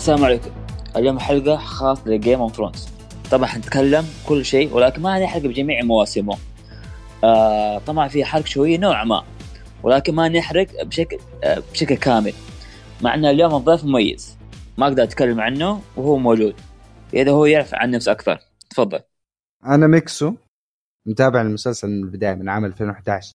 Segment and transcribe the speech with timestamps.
[0.00, 0.50] السلام عليكم.
[0.96, 2.88] اليوم حلقة خاصة ل Game of Thrones
[3.30, 6.36] طبعا حنتكلم كل شيء ولكن ما حلقة بجميع مواسمه.
[7.24, 9.24] آه طبعا في حرق شوية نوعا ما
[9.82, 12.32] ولكن ما نحرق بشكل آه بشكل كامل.
[13.02, 14.38] مع إن اليوم الضيف مميز.
[14.78, 16.54] ما أقدر أتكلم عنه وهو موجود.
[17.14, 18.38] إذا هو يعرف عن نفسه أكثر.
[18.70, 19.00] تفضل.
[19.66, 20.34] أنا ميكسو
[21.06, 23.32] متابع المسلسل من البداية من عام 2011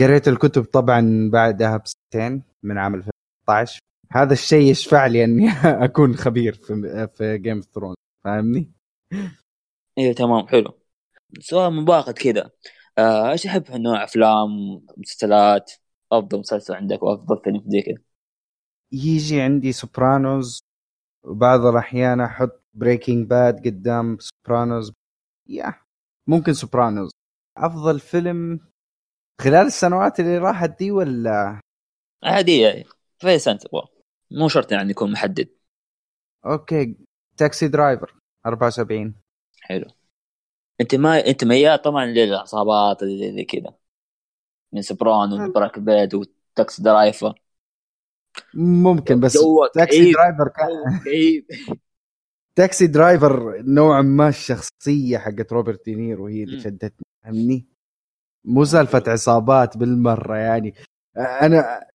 [0.00, 3.78] قريت الكتب طبعا بعدها بسنتين من عام 2013
[4.14, 5.48] هذا الشيء يشفع لي إني
[5.84, 8.72] أكون خبير في في Game of Thrones فاهمني؟
[9.98, 10.78] إيه تمام حلو.
[11.40, 12.50] سؤال مباغت كذا.
[12.98, 14.48] آه، إيش تحب في نوع أفلام
[14.96, 15.72] مسلسلات
[16.12, 18.04] أفضل مسلسل عندك وأفضل فيلم زي كذا
[18.92, 20.60] يجي عندي Sopranos
[21.24, 24.92] وبعض الأحيان أحط Breaking Bad قدام Sopranos
[25.48, 25.74] يا
[26.26, 27.10] ممكن Sopranos
[27.58, 28.60] أفضل فيلم
[29.40, 31.60] خلال السنوات اللي راحت دي ولا؟
[32.24, 32.84] عادية.
[33.18, 34.01] في أي سنة تبغى
[34.38, 35.48] مو شرط يعني يكون محدد.
[36.46, 36.96] okay.
[37.36, 38.14] Taxi Driver
[38.46, 39.14] 74
[39.60, 39.86] حلو.
[40.80, 43.74] أنت ما أنت ميال طبعا للعصابات اللي كذا.
[44.72, 47.34] من Soprano و Breaking Bad و Taxi Driver.
[48.54, 49.38] ممكن بس
[49.74, 50.12] Taxi.
[50.12, 51.02] Driver كان
[52.56, 56.60] Taxi Driver نوعا ما الشخصية حقت روبرت دينيرو هي اللي.
[56.60, 57.06] شدتني.
[57.24, 57.66] فهمني؟
[58.44, 60.74] مو سالفة عصابات بالمرة يعني.
[61.16, 61.86] أنا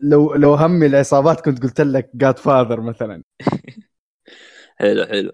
[0.00, 3.22] لو لو همي العصابات كنت قلت لك جاد فاذر مثلا.
[4.78, 5.32] حلو حلو.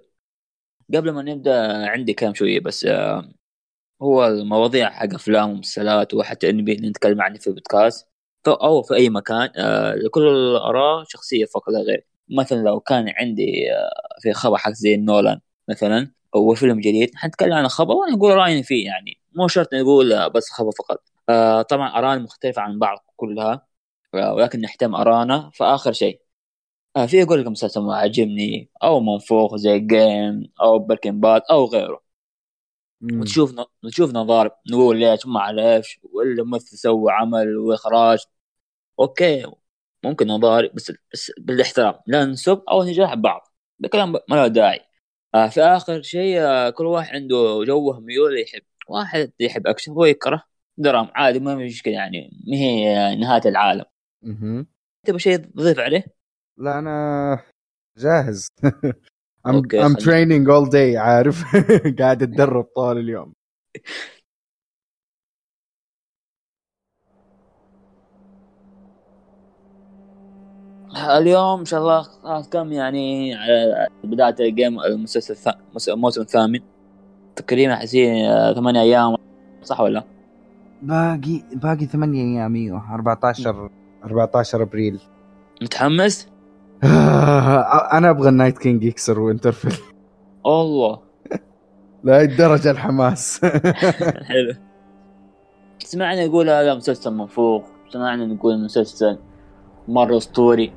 [0.95, 1.53] قبل ما نبدأ
[1.91, 3.33] عندي كلام شوية بس آه،
[4.03, 8.09] هو المواضيع حق أفلام ومسلسلات وحتى إنمي نتكلم عنه في البودكاست.
[8.49, 12.07] أو في أي مكان آه، لكل الآراء شخصية فقط لا غير.
[12.39, 13.91] مثلا لو كان عندي آه،
[14.23, 15.41] في خبر حق زي نولان
[15.71, 19.21] مثلا أو فيلم جديد حنتكلم عن الخبر وأنا أقول رأيي فيه يعني.
[19.37, 21.05] مو شرط نقول بس خبر فقط.
[21.71, 23.67] طبعا ارائنا مختلفة عن بعض كلها.
[24.15, 25.51] ولكن نحترم آراءنا.
[25.55, 26.21] فآخر شيء
[26.97, 31.65] آه في يقول لك مسلسل ما عجبني أو منفوخ زي Game أو Breaking Bad أو
[31.65, 32.03] غيره.
[33.01, 33.21] مم.
[33.21, 38.19] وتشوف نشوف نظار نقول ليش ما ليش ولا ممثل سوى عمل وإخراج.
[39.01, 39.47] okay
[40.05, 43.55] ممكن نظاري بس بس بالاحترام لا نسب أو نجرح بعض.
[43.79, 44.81] بكلام ما له داعي.
[45.35, 48.63] آه في آخر شيء آه كل واحد عنده جوه ميول يحب.
[48.89, 50.45] واحد يحب أكشن هو يكره.
[50.79, 52.31] درام عادي ما في مشكلة يعني.
[52.47, 53.85] ما هي نهاية العالم.
[54.23, 54.67] مهم.
[55.07, 56.05] تبغى شيء تضيف عليه؟
[56.59, 57.43] لا أنا
[57.99, 58.47] جاهز
[59.49, 59.95] I'm خلينا.
[59.99, 61.45] training all day عارف
[61.99, 63.33] قاعد أتدرب طول اليوم
[71.19, 75.53] اليوم إن شاء الله خلاص كم يعني على بداية ال Game المسلسل
[75.89, 76.61] الموسم الثامن
[77.37, 79.17] تقريبا حسين آه، ثمانية أيام
[79.63, 80.05] صح ولا؟
[80.83, 83.69] باقي باقي ثمانية أيام إيوه 14
[84.05, 85.01] 14 أبريل.
[85.63, 86.29] متحمس؟
[87.97, 89.77] أنا أبغى ال Night King يكسر Winterfell
[90.47, 90.99] الله.
[92.05, 93.41] لهي الدرجه الحماس.
[94.31, 94.55] حلو.
[95.79, 97.63] سمعنا يقول هذا مسلسل منفوخ.
[97.93, 99.19] سمعنا نقول مسلسل
[99.89, 100.73] مرة أسطوري.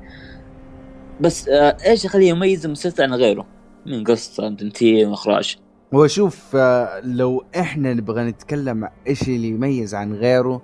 [1.20, 3.46] بس آه إيش يخليه يميز المسلسل عن غيره؟
[3.86, 5.56] من قصة من تمثيل من إخراج.
[5.94, 10.62] هو شوف آه، لو إحنا نبغى نتكلم إيش اللي يميز عن غيره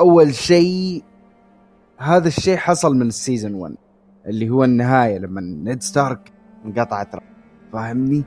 [0.00, 1.02] أول شيء
[2.00, 3.74] هذا الشيء حصل من ال season 1
[4.26, 6.32] اللي هو النهاية لما نيد ستارك
[6.64, 7.08] انقطعت.
[7.72, 8.24] فاهمني؟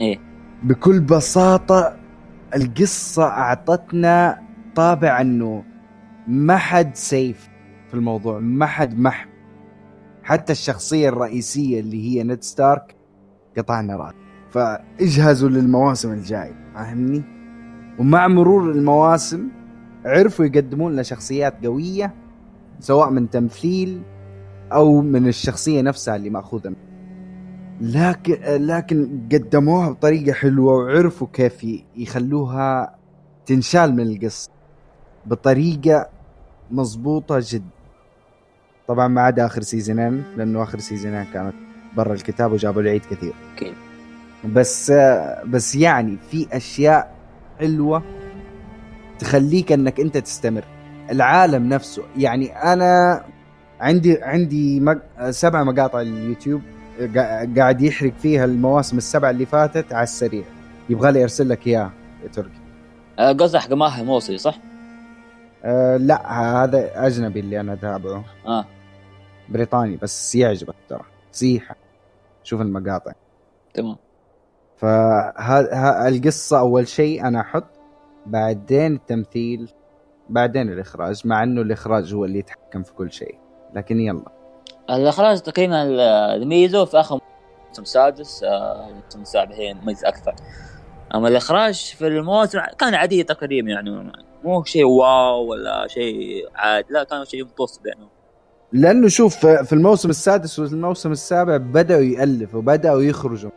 [0.00, 0.18] إيه
[0.62, 1.96] بكل بساطة
[2.54, 4.42] القصة أعطتنا
[4.74, 5.64] طابع إنه
[6.28, 7.48] ما حد سيف
[7.88, 9.32] في الموضوع ما حد محمي
[10.22, 12.96] حتى الشخصية الرئيسية اللي هي نيد ستارك
[13.56, 14.16] قطعنا راسه
[14.50, 17.22] فاجهزوا للمواسم الجاية فاهمني
[17.98, 19.48] ومع مرور المواسم
[20.04, 22.14] عرفوا يقدمون لنا شخصيات قوية
[22.80, 24.02] سواء من تمثيل
[24.72, 26.72] أو من الشخصية نفسها اللي مأخوذة.
[27.80, 28.36] لكن
[28.66, 31.66] لكن قدموها بطريقة حلوة وعرفوا كيف
[31.96, 32.94] يخلوها
[33.46, 34.50] تنشال من القصة
[35.26, 36.08] بطريقة
[36.70, 37.64] مضبوطة جدا
[38.88, 41.54] طبعا ما عدا آخر season ين لأنه آخر season ين كانت
[41.96, 43.74] برا الكتاب وجابوا العيد كثير أكيد.
[44.54, 44.92] بس
[45.46, 47.14] بس يعني في أشياء
[47.58, 48.02] حلوة
[49.18, 50.64] تخليك إنك أنت تستمر
[51.10, 52.02] العالم نفسه.
[52.16, 53.24] يعني أنا
[53.80, 55.30] عندي عندي مق...
[55.30, 56.62] سبع مقاطع اليوتيوب
[57.00, 60.44] قا- قاعد يحرق فيها المواسم السبع اللي فاتت على السريع.
[60.88, 61.90] يبغى لي أرسل لك إياه
[62.22, 62.60] يا تركي.
[63.18, 64.58] آه قصدك حق ماهي موصلي صح؟
[65.64, 68.24] أه لا هذا أجنبي اللي أنا أتابعه.
[68.46, 68.64] آه.
[69.48, 71.04] بريطاني بس يعجبك ترى.
[71.32, 71.76] صيحه
[72.44, 73.12] شوف المقاطع.
[73.74, 73.96] تمام.
[74.76, 77.64] فهذا القصة أول شيء أنا أحط
[78.26, 79.70] بعدين التمثيل
[80.28, 83.38] بعدين الإخراج مع إنه الإخراج هو اللي يتحكم في كل شيء.
[83.74, 84.24] لكن يلا.
[84.90, 87.20] الإخراج تقريبا اللي ميزه في آخر
[87.78, 90.34] السادس آه، الموسم السابع هي مميزه أكثر.
[91.14, 94.12] أما الإخراج في الموسم كان عادي تقريبا يعني
[94.44, 98.08] مو شيء واو ولا شيء عاد لا كان شيء متوسط يعني.
[98.72, 103.50] لأنه شوف في الموسم السادس والموسم السابع بدأوا يألفوا بداوا يخرجوا.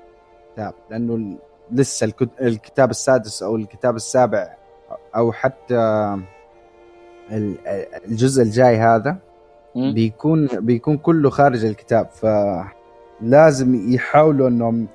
[0.53, 1.37] كتاب لأنه
[1.71, 4.55] لسه الكتاب السادس أو الكتاب السابع
[5.15, 6.17] أو حتى
[7.31, 9.17] الجزء الجاي هذا
[9.75, 12.09] بيكون بيكون كله خارج الكتاب
[13.21, 14.87] فلازم يحاولوا إنهم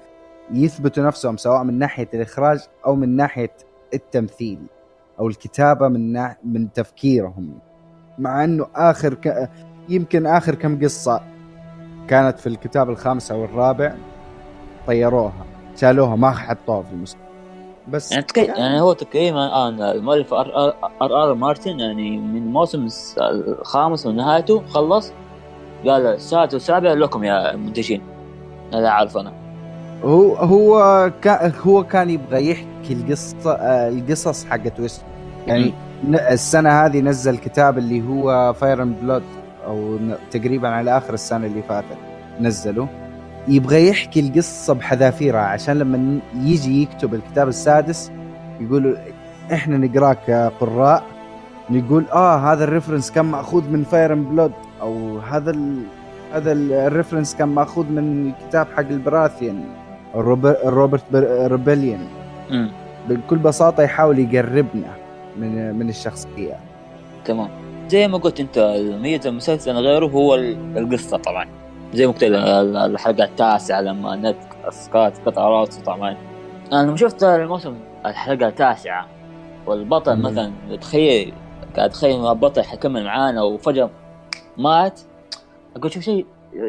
[0.53, 3.51] يثبتوا نفسهم سواء من ناحية الإخراج أو من ناحية
[3.95, 4.59] التمثيل
[5.19, 7.59] أو الكتابة من من تفكيرهم.
[8.19, 9.51] مع إنه آخر ك...
[9.89, 11.21] يمكن آخر كم قصة
[12.09, 13.95] كانت في الكتاب الخامس أو الرابع
[14.87, 15.47] طيروها
[15.77, 17.26] شالوها ما حطوها في المسلسل
[17.89, 18.27] بس يعني.
[18.37, 20.75] يعني هو تقريبا الان المؤلف R.
[21.03, 21.23] R.
[21.23, 22.89] R, مارتن يعني من الموسم
[23.19, 25.13] الخامس ونهايته خلص
[25.87, 28.03] قال السادس والسابع لكم يا منتجين.
[28.75, 29.33] هذا عارف أنا.
[30.05, 35.03] هو هو كان هو كان يبغى يحكي القصة آه، القصص حقت ويست.
[35.47, 35.73] يعني
[36.09, 39.23] السنة هذه نزل كتاب اللي هو Fire and Blood
[39.67, 39.99] أو
[40.31, 41.99] تقريبا على آخر السنة اللي فاتت
[42.41, 42.89] نزله.
[43.49, 48.11] يبغى يحكي القصة بحذافيرها عشان لما يجي يكتب الكتاب السادس
[48.61, 48.99] يقول
[49.53, 51.05] إحنا نقراه كقراء
[51.71, 55.83] نقول آه هذا ال reference كان مأخوذ من Fire and Blood أو هذا ال...
[56.33, 59.65] هذا ال reference كان مأخوذ من الكتاب حق البراثيان
[60.65, 61.05] Robert's
[61.53, 62.09] Rebellion
[63.09, 64.91] بكل بساطة يحاول يقربنا
[65.37, 66.55] من من الشخصية.
[67.25, 67.49] تمام.
[67.89, 68.59] زي ما قلت أنت
[69.03, 70.35] ميزه المسلسل غيره هو
[70.77, 71.47] القصة طبعا.
[71.95, 74.37] زي ما قلت الحلقة التاسعة لما نيد
[74.71, 76.17] ستارك قطع راسه طبعا.
[76.73, 79.07] أنا لما شفت الموسم الحلقة التاسعة
[79.67, 81.33] والبطل مثلا تخيل
[81.77, 83.91] قاعد تخيل البطل حيكمل معانا وفجأة
[84.57, 85.01] مات.
[85.77, 86.27] أقول شوف شيء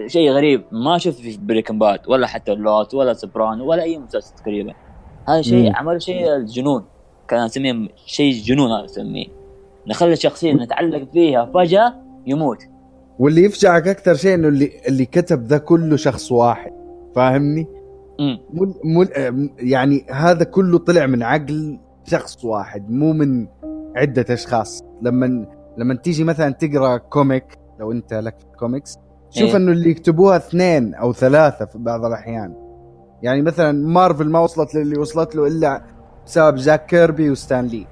[0.08, 4.36] شيء غريب ما شفت في Breaking Bad ولا حتى Lost ولا Sopranos ولا أي مسلسل
[4.36, 4.74] تقريبا.
[5.28, 6.86] هذا شيء عمل شيء الجنون
[7.28, 9.28] كان أسميه شيء جنون أنا أسميه.
[9.88, 12.64] نخلي الشخصية نتعلق فيها فجأة يموت.
[13.20, 16.72] واللي يفجعك أكثر شيء إنه اللي اللي كتب ذا كله شخص واحد.
[17.16, 17.68] فاهمني؟
[18.54, 19.06] مو مو
[19.60, 23.48] يعني هذا كله طلع من عقل شخص واحد مو من
[23.96, 24.84] عدة أشخاص.
[25.02, 25.46] لما
[25.78, 27.46] لما تيجي مثلا تقرأ comic
[27.80, 28.98] لو أنت لك في الكوميكس
[29.30, 32.54] شوف إيه؟ إنه اللي يكتبوها اثنين أو ثلاثة في بعض الأحيان.
[33.22, 35.84] يعني مثلا مارفل ما وصلت للي وصلت له إلا
[36.26, 37.88] بسبب جاك كيربي وستان لي.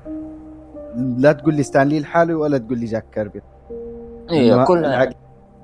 [1.17, 3.41] لا تقول لي ستان لي لحاله ولا تقول لي جاك كيربي.
[4.31, 5.09] أيوه كلها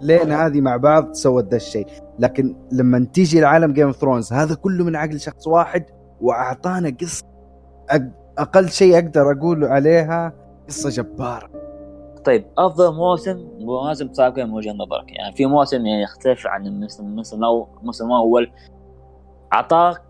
[0.01, 1.87] لين هذه مع بعض سوت ذا الشيء.
[2.19, 5.85] لكن لما تيجي لعالم Game of Thrones هذا كله من عقل شخص واحد
[6.21, 7.25] وأعطانا قصة
[8.37, 10.33] أقل شيء أقدر أقول عليها
[10.67, 11.49] قصة جبارة.
[12.25, 17.05] طيب أفضل موسم مواسم سابقه من وجهه نظرك يعني في موسم يعني يختلف عن الموسم
[17.05, 18.51] الموسم الأول.
[19.53, 20.01] اعطاك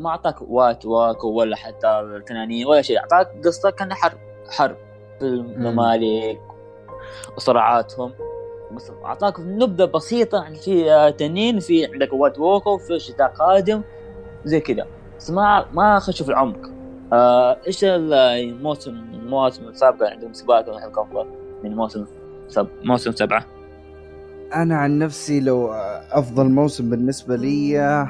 [0.00, 4.76] ما اعطاك وات واكو ولا حتى التنانين ولا شيء اعطاك قصة كان حرب حرب
[5.18, 6.40] في الممالك
[7.36, 8.12] وصراعاتهم
[8.76, 13.82] بس أعطاك نبذة بسيطة عن في تنين في عندك وات ووكو في شتاء قادم.
[14.44, 14.86] زي كذا.
[15.18, 16.70] بس ما ما خشوا في العمق.
[17.12, 20.66] آه إيش الموسم المواسم السابقه عندهم سباق
[21.64, 22.04] من موسم
[22.48, 23.44] سب موسم سبعة.
[24.54, 25.72] أنا عن نفسي لو
[26.12, 28.06] أفضل موسم بالنسبة لي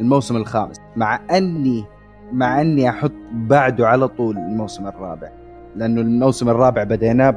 [0.00, 0.76] الموسم الخامس.
[0.96, 1.84] مع أني
[2.32, 5.30] مع أني أحط بعده على طول الموسم الرابع.
[5.76, 7.34] لأنه الموسم الرابع بديناه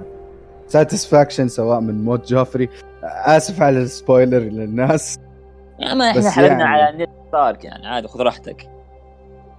[0.68, 2.70] satisfaction سواء من موت جوفري.
[3.04, 5.20] آسف على ال spoiler للناس.
[5.80, 8.70] يا ما إحنا حرقنا يعني على نيد ستارك يعني عادي خذ راحتك.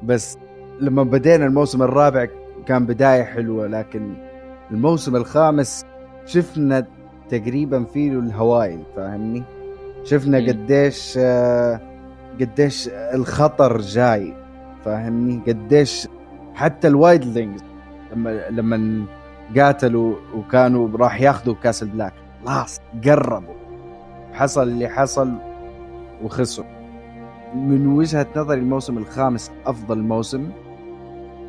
[0.02, 0.38] بس
[0.80, 2.26] لما بدينا الموسم الرابع
[2.66, 4.14] كان بداية حلوة لكن
[4.70, 5.84] الموسم الخامس
[6.26, 6.87] شفنا
[7.30, 9.42] تقريبا فيه الهوايل فاهمني؟
[10.04, 11.80] شفنا قديش آه،
[12.40, 14.34] قديش الخطر جاي
[14.84, 16.08] فاهمني؟ قديش
[16.54, 17.62] حتى ال Wildlings
[18.12, 19.04] لما لما
[19.58, 22.12] قاتلوا وكانوا راح ياخذوا Castle Black.
[22.46, 23.54] خلاص قربوا.
[24.32, 25.32] حصل اللي حصل
[26.23, 26.66] وخسروا.
[27.54, 30.50] من وجهة نظري الموسم الخامس أفضل موسم.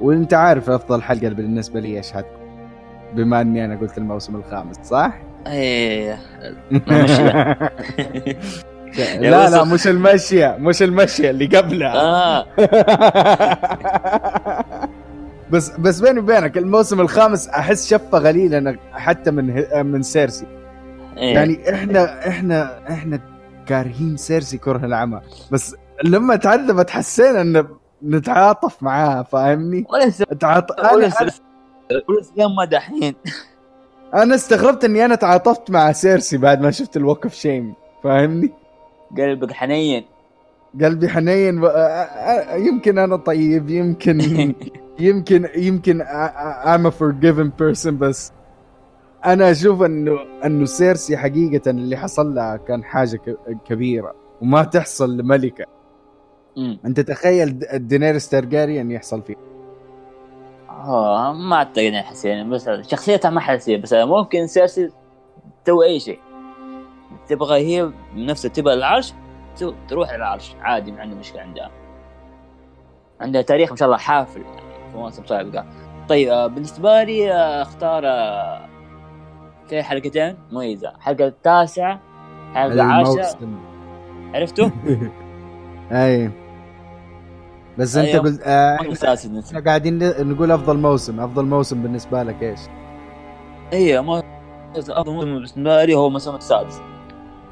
[0.02, 2.46] وأنت عارف أفضل حلقة بالنسبة لي إيش هتكون.
[3.14, 5.14] بما إني أنا قلت الموسم الخامس صح؟
[5.48, 6.18] إيه.
[9.20, 9.64] لا لا.
[9.64, 11.94] مش المشية مش المشية اللي قبلها.
[11.96, 12.46] آه.
[15.52, 20.46] بس بس بيني وبينك الموسم الخامس أحس شفة غليلة حتى من من سيرسي
[21.18, 23.20] إيه؟ يعني إحنا إحنا إحنا
[23.66, 25.22] كارهين سيرسي كره العمى
[25.52, 27.66] بس لما تعذبت حسينا إن
[28.04, 30.10] نتعاطف معاها فاهمني؟ ولا
[30.40, 31.10] تعاطف ولا
[32.10, 33.16] ولا دحين
[34.14, 37.74] أنا استغربت إني أنا تعاطفت مع سيرسي بعد ما شفت الوقف شيم
[38.04, 38.52] فاهمني؟
[39.18, 40.06] قلبك حنين
[40.82, 41.68] قلبي حنين و...
[41.68, 44.18] أ- أ- يمكن أنا طيب يمكن
[45.00, 46.04] يمكن يمكن
[46.64, 48.32] I'm a forgiven person بس
[49.26, 53.20] أنا أشوف إنه إنه سيرسي حقيقة اللي حصل لها كان حاجة
[53.66, 55.66] كبيرة وما تحصل لملكة.
[56.58, 56.80] مم.
[56.86, 59.36] أنت تخيل د- دينيريس تارجاريان يحصل فيه
[60.70, 64.90] آه ما أعتقد اني حسين بس شخصيتها ما حسين بس ممكن سيرسي
[65.66, 66.20] تسوي أي شيء.
[67.28, 69.14] تبغى هي نفسها تبغى العرش
[69.88, 71.72] تروح العرش عادي ما عندها مشكلة عندها.
[73.22, 74.42] عندها تاريخ ما شاء الله حافل.
[74.42, 74.65] يعني
[74.96, 75.66] مواسم سابقه
[76.10, 78.62] طيب آه، بالنسبة لي آه، أختار آه،
[79.70, 80.38] في حلقتين.
[80.52, 82.00] مميزه الحلقة التاسعة
[82.52, 83.38] الحلقة العاشرة.
[84.34, 84.70] عرفتوا؟
[85.92, 86.32] أي.
[87.78, 88.24] بس أنت أيوة.
[88.24, 90.00] قلت آه موسم إحنا قاعدين
[90.30, 91.20] نقول أفضل موسم.
[91.20, 92.60] أفضل موسم بالنسبة لك إيش؟
[93.74, 94.24] أيوه ما
[94.76, 96.82] أفضل موسم بالنسبة لي هو الموسم السادس.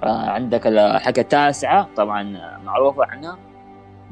[0.03, 2.23] آه عندك الحلقة التاسعة طبعا
[2.65, 3.37] معروفة عنها.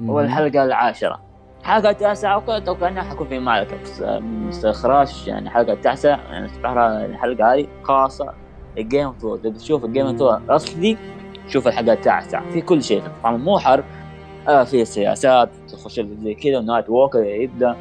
[0.05, 1.21] هو الحلقة العاشرة.
[1.61, 6.19] الحلقة التاسعة وكنت كانها حكون في معركه بس مستخراج يعني الحلقة التاسعة.
[6.31, 8.33] يعني صراحة الحلقة هذه خاصة
[8.77, 10.97] ال Game Thrones إذا بتشوف ال Game Thrones أصلي
[11.47, 12.49] شوف الحلقة التاسعة.
[12.49, 13.03] في كل شيء.
[13.23, 13.83] طبعا مو حرب
[14.47, 17.75] آه في سياسات تخش زي كذا و White Walker يبدأ.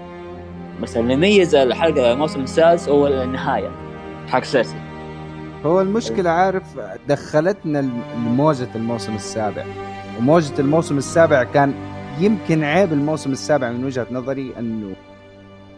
[0.83, 3.71] بس اللي يميز الحلقة الموسم السادس هو النهاية
[4.29, 4.77] حق سيرسي
[5.67, 6.65] هو المشكلة عارف
[7.09, 9.65] دخلتنا لموجة الموسم السابع.
[10.19, 11.75] وموجة الموسم السابع كان
[12.21, 14.95] يمكن عيب الموسم السابع من وجهة نظري أنه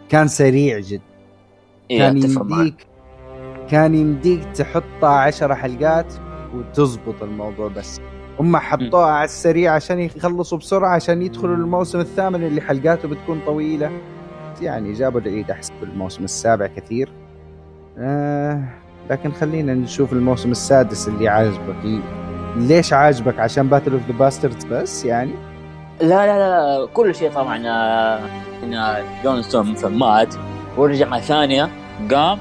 [0.08, 1.02] كان سريع جدا
[1.90, 2.86] إيه كان يمديك
[3.68, 6.14] كان يمديك تحطها عشر حلقات
[6.54, 8.00] وتزبط الموضوع بس.
[8.40, 13.90] هم حطوها على السريع عشان يخلصوا بسرعة عشان يدخلوا الموسم الثامن اللي حلقاته بتكون طويلة.
[14.62, 17.12] يعني جابوا العيد أحسن بالموسم السابع كثير.
[17.98, 18.64] آه
[19.10, 22.02] لكن خلينا نشوف الموسم السادس اللي عاجبك.
[22.56, 25.32] ليش عاجبك عشان Battle of the Bastards بس يعني؟
[26.02, 28.20] لا لا لا كل شيء طبعا آه،
[28.62, 30.34] إن جون ستون مثلا مات
[30.76, 31.68] ورجع مرة ثانية
[32.10, 32.38] قام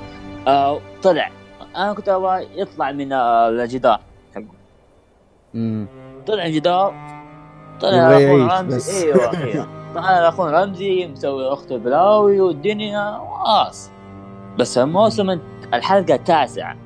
[0.47, 1.29] آه طلع.
[1.75, 3.99] أنا كنت أبغى يطلع من آه، الجدار
[4.35, 4.45] حقه
[6.27, 6.93] طلع الجدار
[7.81, 9.05] طلع اخونا رمزي.
[9.05, 13.91] أيوه أيوه طلع اخونا رمزي مسوي أخته بلاوي والدنيا واص
[14.59, 15.39] بس الموسم
[15.73, 16.77] الحلقة التاسعة.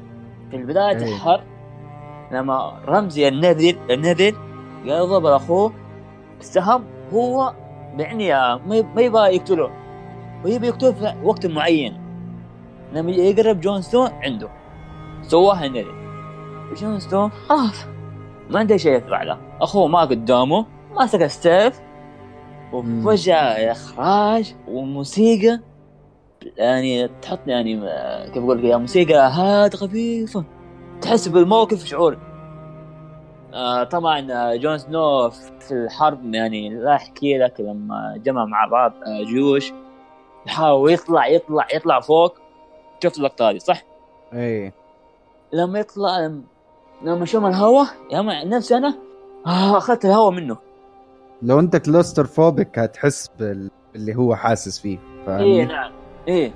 [0.51, 1.15] في بدايه أيوة.
[1.15, 1.43] الحرب
[2.31, 4.35] لما رمزي النذل النذل
[4.85, 5.71] يضرب اخوه
[6.37, 7.53] بالسهم هو
[7.97, 8.29] يعني
[8.67, 9.71] ما يب- ما يبغى يقتله.
[10.45, 12.01] ويبي يقتله في وقت معين.
[12.93, 14.49] لما يقرب جون سنو عنده.
[15.21, 15.95] سواها النذل
[16.77, 17.85] جون سنو خلاص
[18.49, 19.37] ما عنده شيء يطلع له.
[19.61, 20.65] أخوه ما قدامه.
[20.95, 21.79] ماسك السيف
[22.73, 25.59] وفجأة إخراج وموسيقى.
[26.57, 27.75] يعني تحط يعني
[28.33, 30.43] كيف أقول لك يا موسيقى هادئة خفيفة.
[31.01, 32.17] تحس بالموقف شعور.
[33.55, 38.91] آه طبعا آه، جون سنو في الحرب يعني لا احكي لك لما جمع مع بعض
[38.91, 39.73] آه، جيوش.
[40.47, 42.37] يحاول يطلع يطلع يطلع فوق.
[43.03, 43.83] شفت اللقطة هذه صح؟
[44.33, 44.73] إيه
[45.53, 46.31] لما يطلع
[47.01, 48.95] لما شم الهواء يا ما نفسي أنا
[49.45, 50.57] أخذت الهواء منه.
[51.41, 53.71] لو أنت كلوستر فوبك هتحس بال...
[53.93, 55.91] باللي هو حاسس فيه إيه فاهمني؟ نعم.
[56.27, 56.53] إيه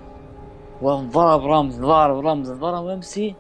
[0.82, 3.36] وضرب رمز ضرب رمز ضرب أمسي.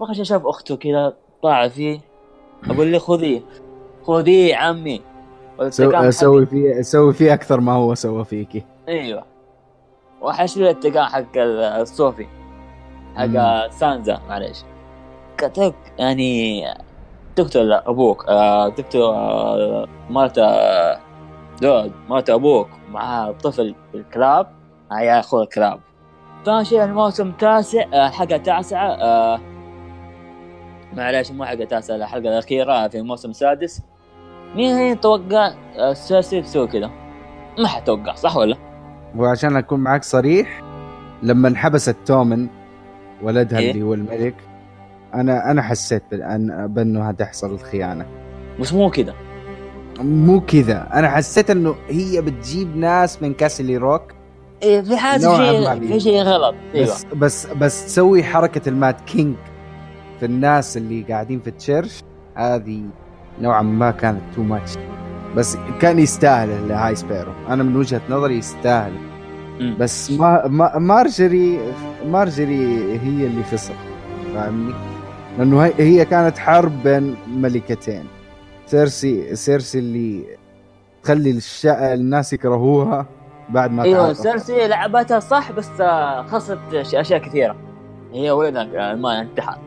[0.00, 2.07] فخش شاف أخته كذا طاع فيه.
[2.70, 3.40] أقول لي خذيه
[4.06, 5.00] خذيه عمي.
[5.58, 5.96] والانتقام سو...
[5.96, 6.12] حقي.
[6.12, 9.24] سوي فيه سوي فيه أكثر ما هو سوى فيكي أيوه.
[10.22, 12.26] وحشيل الانتقام حق ال- الصوفي
[13.16, 14.58] حق سانزا معليش.
[15.36, 16.64] كتب يعني
[17.36, 20.98] تقتل أبوك آه، تقتل آه، مرت آه،
[21.62, 24.46] دود مرت أبوك مع طفل بالكلاب
[24.92, 25.80] آه، يا اخو الكلاب.
[26.44, 28.36] ثاني شيء الموسم التاسع آه، الحلقة
[30.96, 33.82] معليش مو حلقه تاسعه الحلقة الأخيرة في الموسم السادس
[34.56, 35.52] مين توقع
[35.92, 36.90] سيرسي تسوي كذا؟
[37.58, 38.56] ما حتوقع صح ولا؟
[39.16, 40.60] وعشان أكون معك صريح
[41.22, 42.48] لما انحبست تومن
[43.22, 44.34] ولدها إيه؟ اللي هو الملك
[45.14, 48.06] أنا أنا حسيت بأن بأنه هتحصل الخيانة
[48.60, 49.14] بس مو كذا
[50.00, 54.02] مو كذا أنا حسيت إنه هي بتجيب ناس من كاسترلي روك
[54.62, 55.36] إيه في حاجة في.
[55.36, 59.36] شيء في شيء غلط أيوه بس بس بس تسوي حركة ال Mad King
[60.20, 62.02] في الناس اللي قاعدين في ال church
[62.34, 62.82] هذه
[63.40, 64.72] نوعا ما كانت too much
[65.36, 68.92] بس كان يستاهل ال High Sparrow أنا من وجهة نظري يستاهل.
[69.78, 71.58] بس ما, ما مارجري
[72.06, 73.74] مارجري هي اللي خسر
[74.34, 74.74] فاهمني؟
[75.38, 78.04] لأنه هي- هي كانت حرب بين ملكتين
[78.66, 80.24] سيرسي سيرسي اللي
[81.02, 81.40] تخلي.
[81.64, 83.06] الناس يكرهوها
[83.48, 84.12] بعد ما أيوه.
[84.12, 85.68] سيرسي لعبتها صح بس
[86.30, 87.56] خسرت أشياء كثيرة
[88.12, 89.58] هي ولدها آه، ما انتحر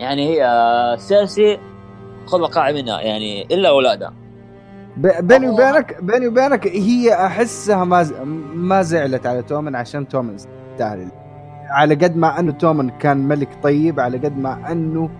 [0.00, 0.46] يعني هي
[0.98, 1.58] سيرسي
[2.26, 4.12] خذ وقع منها يعني إلا اولادها
[4.96, 8.14] بيني وبينك بيني وبينك هي أحسها ما ز-
[8.54, 11.08] ما زعلت على تومن عشان تومن يستاهل
[11.70, 15.10] على قد ما أنه تومن كان ملك طيب على قد ما أنه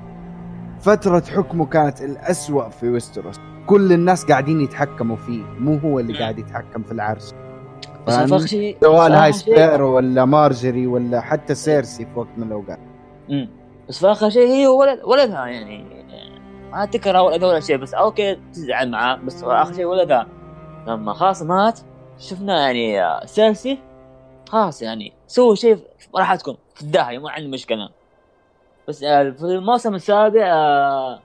[0.80, 3.36] فترة حكمه كانت الأسوأ في ويستروس.
[3.66, 7.22] كل الناس قاعدين يتحكموا فيه مو هو اللي قاعد يتحكم في العرش.
[8.80, 12.78] سواء High Sparrow ولا مارجري ولا حتى سيرسي في وقت من الأوقات.
[13.90, 15.84] بس في آخر شيء هي ولد ولدها يعني.
[16.72, 20.26] ما تكره ولدها ولا شيء بس okay تزعل معاه بس آخر شيء ولدها.
[20.86, 21.80] لما خلاص مات
[22.18, 23.78] شفنا يعني آه، سيرسي
[24.48, 25.78] خلاص يعني سووا شيء
[26.16, 27.88] راحتكم في الداهية ما عندي مشكلة.
[28.88, 31.20] بس آه، في الموسم السابع آه،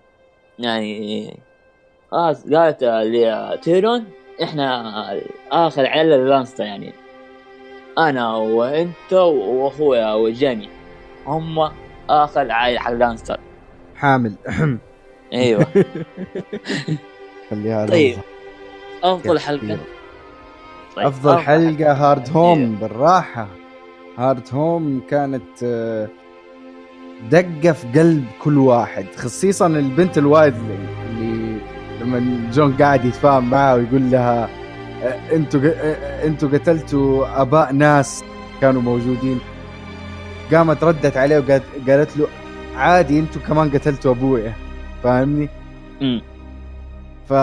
[0.59, 1.37] يعني
[2.11, 4.05] خلاص قالت لتيرون
[4.43, 6.93] إحنا آخر عيلة لانستا يعني.
[7.97, 10.69] أنا وأنت وأخويا وجيمي
[11.25, 13.37] هم آخر عائله حق لانستر.
[13.95, 14.33] حامل.
[15.33, 15.65] أيوه.
[17.49, 18.17] خليها طيب.
[19.03, 19.77] أفضل حلقة.
[20.95, 21.91] طيب، أفضل حلقة.
[21.93, 23.47] Hardhome بالراحة.
[24.17, 26.07] Hardhome كانت آه،
[27.31, 30.77] دقة في قلب كل واحد خصيصا البنت ال wildling
[31.09, 31.57] اللي
[32.01, 34.49] لما جون قاعد يتفاهم معها ويقول لها
[35.03, 38.23] آه، أنتوا آه، أنتوا قتلتوا آباء ناس
[38.61, 39.39] كانوا موجودين.
[40.53, 42.27] قامت ردت عليه وقالت قالت له
[42.75, 44.53] عادي أنتوا كمان قتلتوا أبويا.
[45.03, 45.49] فاهمني؟
[46.01, 46.21] امم
[47.29, 47.33] ف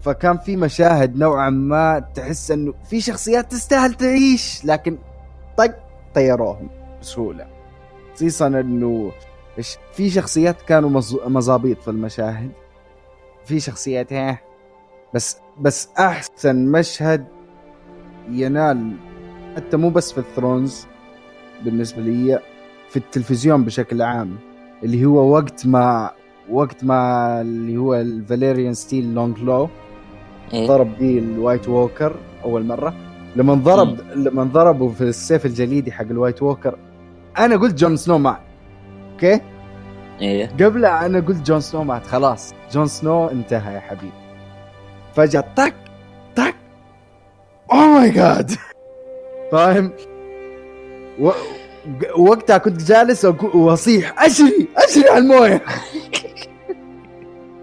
[0.00, 4.98] فكان في مشاهد نوعا ما تحس إنه في شخصيات تستاهل تعيش لكن
[5.56, 5.74] طق
[6.14, 6.68] طيروهم
[7.00, 7.46] بسهولة.
[8.14, 9.12] خصيصا إنه
[9.92, 12.50] في شخصيات كانوا مز- مظابيط في المشاهد.
[13.44, 14.38] في شخصيات ها
[15.14, 17.24] بس بس أحسن مشهد
[18.30, 18.92] ينال
[19.56, 20.86] حتى مو بس في ال Thrones
[21.64, 22.40] بالنسبة لي
[22.88, 24.36] في التلفزيون بشكل عام
[24.82, 26.10] اللي هو وقت ما
[26.50, 29.68] وقت ما اللي هو ال Valyrian steel Longclaw
[30.52, 30.66] إيه.
[30.66, 32.94] ضرب دي ال White Walker أول مرة.
[33.36, 36.78] لما ضرب لما ضربوا في السيف الجليدي حق ال White Walker
[37.38, 38.38] أنا قلت جون سنو مات
[39.12, 39.40] okay؟
[40.20, 40.46] إيه.
[40.60, 42.54] قبلها أنا قلت جون سنو مات خلاص.
[42.72, 44.12] جون سنو انتهى يا حبيبي.
[45.14, 45.74] فجأة طق
[46.36, 46.54] طق.
[47.72, 48.50] oh my God
[49.52, 49.92] فاهم؟
[51.20, 51.30] و...
[52.18, 55.62] وقتها كنت جالس وأصيح اشري اشري على الموية.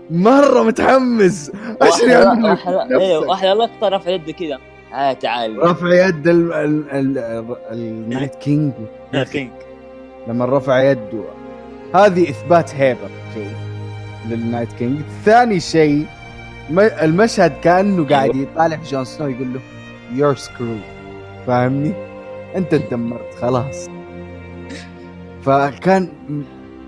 [0.09, 1.51] مرة متحمس.
[1.81, 2.51] اشري على الموية.
[2.51, 4.57] واحدة إيه واحدة لقطة رفع يده كذا.
[4.93, 5.57] آه تعال.
[5.63, 8.73] رفع يد ال- ال- ال- ال Night King.
[9.13, 9.51] يا king.
[10.27, 11.23] لما رفع يده.
[11.95, 13.09] هذه إثبات هيبة.
[13.33, 13.49] شيء
[14.29, 14.99] لل Night King.
[15.25, 16.05] ثاني شيء
[16.79, 19.59] المشهد كأنه قاعد يطالع في جون سنو يقول له
[20.13, 20.75] you're screwed
[21.47, 21.93] فاهمني؟
[22.55, 23.87] أنت تدمرت خلاص.
[25.41, 26.09] فكان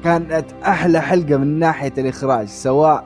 [0.03, 3.05] كانت أحلى حلقة من ناحية الإخراج سواء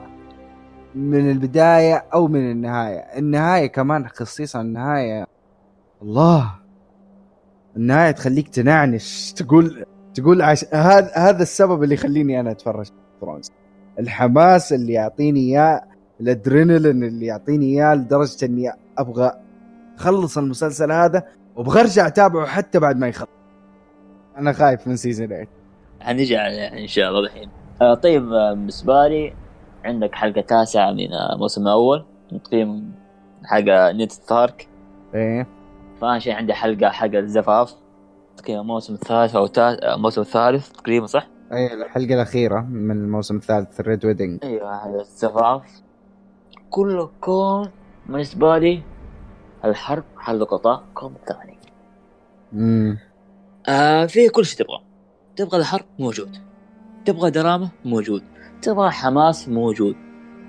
[0.94, 2.98] من البداية أو من النهاية.
[2.98, 5.26] النهاية كمان خصيصا النهاية.
[6.02, 6.54] الله!
[7.76, 10.64] النهاية تخليك تنعنش تقول؟ تقول عش...
[10.72, 12.86] هذا هذا السبب اللي يخليني أنا أتفرج
[13.20, 13.50] Thrones
[13.98, 15.84] الحماس اللي يعطيني إياه
[16.20, 19.32] الأدرينالين اللي يعطيني إياه لدرجة إني أبغى
[19.98, 21.22] أخلص المسلسل هذا
[21.56, 23.28] وابغى ارجع أتابعه حتى بعد ما يخلص.
[24.38, 25.48] أنا خايف من season 8
[26.00, 27.48] حنجي عليه إن شاء الله الحين.
[27.82, 29.34] آه طيب آه، بالنسبة لي
[29.84, 32.04] عندك حلقة تاسعة من آه، الموسم الأول
[32.44, 32.92] تقييم
[33.44, 34.68] حق نيد ستارك.
[35.14, 35.46] إيه.
[36.00, 37.74] ثاني شيء عندي حلقة حق الزفاف
[38.36, 43.86] تقريبا الموسم الثالث تا- الموسم الثالث تقريبا صح؟ إيه الحلقة الأخيرة من الموسم الثالث ال
[43.86, 45.62] Red Wedding أيوه هذا الزفاف
[46.70, 47.68] كله كوم
[48.06, 48.82] بالنسبة لي
[49.64, 51.58] الحرب حلقة كوم الثاني
[52.52, 52.98] امم
[53.68, 54.80] آه فيه كل شيء تبغى.
[55.36, 56.36] تبغى الحرب موجود.
[57.04, 58.22] تبغى دراما موجود.
[58.62, 59.96] تبغى حماس موجود.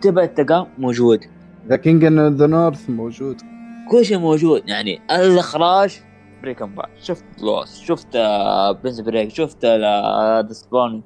[0.01, 1.19] تبغى انتقام موجود.
[1.67, 3.41] ذا كينج ان ذا نورث موجود.
[3.91, 4.69] كل شيء موجود.
[4.69, 6.01] يعني الإخراج
[6.41, 11.03] بريكن باد شفت لوس شفت آه برنس بريك شفت ذا سبون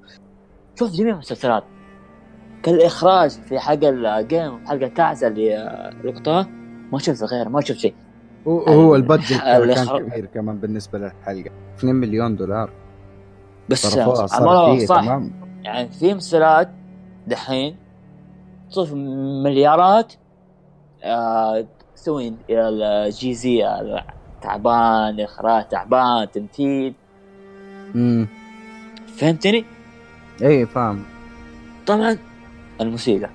[0.79, 1.63] شفت جميع المسلسلات.
[2.63, 6.47] كالإخراج في حق الجيم حق التعزه اللي آه، لقطاه
[6.91, 7.93] ما شفت غير ما شفت شيء.
[8.47, 11.51] هو- هو البادجت كان كبير كمان بالنسبة للحلقة.
[11.77, 12.69] 2 مليون دولار.
[13.69, 15.01] بس آه، فيه صح.
[15.01, 15.31] تمام.
[15.63, 16.69] يعني في مسلسلات
[17.27, 17.75] دحين
[18.71, 18.93] تصرف
[19.43, 20.13] مليارات
[21.03, 23.63] آه تسوي الجي زي
[24.41, 26.93] تعبان إخراج تعبان تمثيل.
[27.95, 28.27] امم
[29.17, 29.65] فهمتني؟
[30.41, 31.03] إيه فاهم.
[31.87, 32.17] طبعا
[32.81, 33.29] الموسيقى.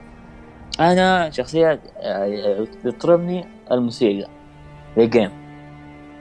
[0.81, 4.29] أنا شخصيا آه، يطربني الموسيقى
[4.97, 5.31] للجيم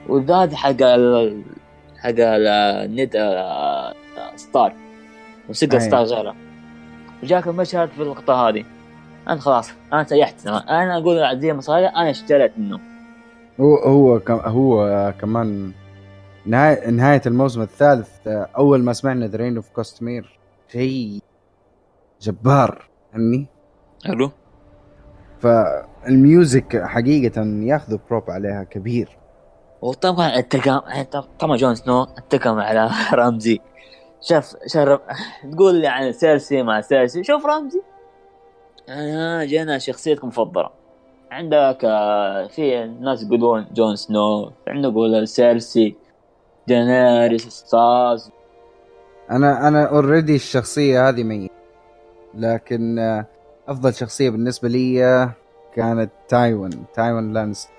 [0.08, 1.42] وذات حق ال...
[1.98, 3.12] حق النت
[4.36, 4.72] ستار
[5.48, 5.80] موسيقى أي.
[5.80, 6.34] ستار غيرها
[7.22, 8.64] وجاك المشهد في اللقطة هذه.
[9.28, 10.46] أنا خلاص أنا سيحت.
[10.46, 12.80] أنا أقول زي مصاري أنا اشتريت منه.
[13.60, 15.72] هو هو كم هو كمان
[16.46, 20.38] نهاية نهاية الموسم الثالث أول ما سمعنا ذا رين اوف كوستمير
[20.72, 21.18] شيء
[22.20, 23.46] جبار فهمني؟
[24.04, 24.30] حلو.
[25.42, 29.08] فالميوزك حقيقة ياخذوا بروب عليها كبير.
[29.82, 30.80] وطبعا التقام
[31.38, 33.60] طبعا جون سنو التقم على رمزي.
[34.20, 35.00] شاف شرف
[35.52, 37.82] تقول يعني سيرسي مع سيرسي شوف رمزي.
[38.88, 40.70] آه جينا شخصيتك مفضلة
[41.30, 45.96] عندك آه، في ناس يقولون جون سنو عندك يقول سيرسي
[46.68, 48.30] دينيريس ستارز.
[49.30, 51.50] أنا أنا اوريدي الشخصية هذه ميت
[52.34, 53.26] لكن آه،
[53.68, 55.32] أفضل شخصية بالنسبة لي آه،
[55.76, 57.70] كانت تايوين تايوين لانستر.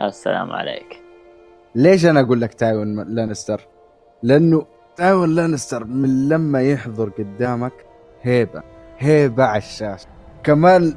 [0.00, 1.02] السلام عليك.
[1.74, 3.66] ليش أنا أقول لك تايوين لانستر؟
[4.22, 7.72] لأنه تايوين لانستر من لما يحضر قدامك
[8.22, 8.62] هيبة
[8.98, 10.06] هيبة على الشاشة.
[10.42, 10.94] كمان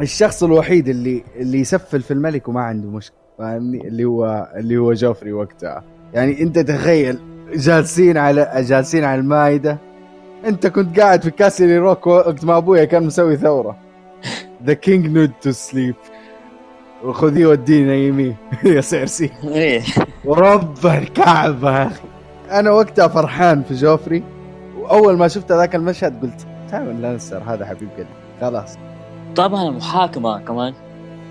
[0.00, 4.92] الشخص الوحيد اللي اللي يسفل في الملك وما عنده مشكلة فاهمني؟ اللي هو اللي هو
[4.92, 5.84] جوفري وقتها.
[6.14, 7.18] يعني أنت تخيل
[7.54, 9.78] جالسين على جالسين على المائدة.
[10.44, 13.83] أنت كنت قاعد في كاسترلي روك وقت ما أبويا كان مسوي ثورة.
[14.64, 15.94] the king need to sleep
[17.04, 19.30] وخذيه وديني نيميه يا سيرسي.
[19.44, 19.82] إيه.
[20.24, 21.78] ورب الكعبة.
[21.78, 22.00] يا أخي
[22.50, 24.22] أنا وقتها فرحان في جوفري.
[24.78, 28.08] وأول ما شفت ذاك المشهد قلت تايوين لانستر هذا حبيب قلبي.
[28.40, 28.76] خلاص.
[29.36, 30.74] طبعا المحاكمة كمان.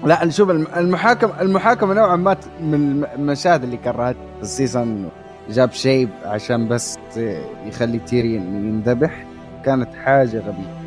[0.03, 5.09] لا شوف المحاكمة المحاكمة نوعا ما من المشاهد اللي كرهت خصيصا
[5.49, 6.97] جاب شاي عشان بس
[7.65, 9.25] يخلي تيريون ينذبح.
[9.65, 10.83] كانت حاجة غبية.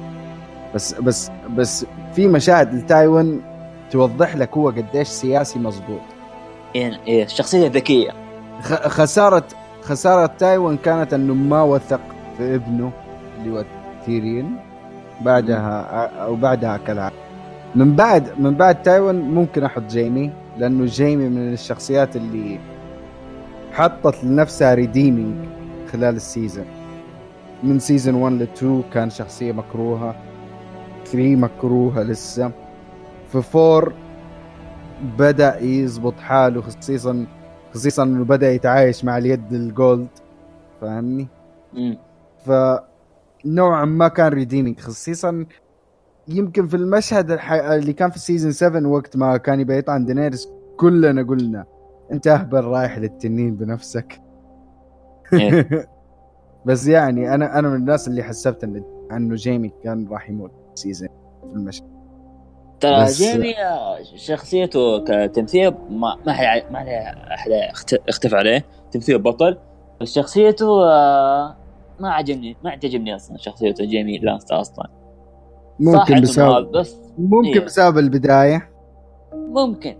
[0.74, 3.40] بس بس بس في مشاهد لتايوين
[3.90, 6.00] توضح لك هو قديش سياسي مظبوط.
[6.74, 8.10] إيه إيه شخصية ذكية.
[8.62, 9.44] خسارة
[9.82, 12.00] خسارة تايوين كانت انه ما وثق
[12.38, 12.90] في ابنه
[13.38, 13.64] اللي هو
[14.06, 14.56] تيريون
[15.20, 15.80] بعدها
[16.24, 17.14] أو بعدها كالعادة.
[17.74, 22.58] من بعد من بعد تايوين ممكن أحط جيمي لأنه جيمي من الشخصيات اللي
[23.72, 25.34] حطت لنفسها redeeming
[25.92, 26.64] خلال ال season
[27.62, 30.14] من season 1 ل 2 كان شخصية مكروهة.
[31.06, 32.52] 3 مكروهة لسه
[33.32, 33.92] في 4
[35.18, 37.26] بدأ يزبط حاله خصيصا
[37.74, 40.08] خصيصا إنه بدأ يتعايش مع اليد ال gold
[40.80, 41.28] فاهمني؟
[42.46, 42.50] ف
[43.44, 45.46] نوعا ما كان redeeming خصيصا
[46.28, 47.52] يمكن في المشهد الح...
[47.52, 51.64] اللي كان في season 7 وقت ما كان يبي يطعن دينيرس كلنا قلنا
[52.12, 54.20] انت اهبل رايح للتنين بنفسك
[55.32, 55.88] إيه.
[56.66, 61.08] بس يعني أنا أنا من الناس اللي حسبت ان إنه جيمي كان راح يموت season
[61.50, 61.96] في المشهد
[62.80, 63.54] ترى جيمي
[64.16, 66.78] شخصيته كتمثيل ما ما ما
[67.34, 67.50] أحد
[68.08, 68.64] اختلف عليه.
[68.92, 69.58] تمثيل بطل.
[70.00, 71.56] بس شخصيته آه،
[72.00, 74.88] ما عجبني ما تعجبني أصلا شخصيته جيمي لانستا أصلا.
[75.80, 77.64] ممكن بسبب بس ممكن إيه.
[77.64, 78.70] بسبب البداية.
[79.34, 79.96] ممكن.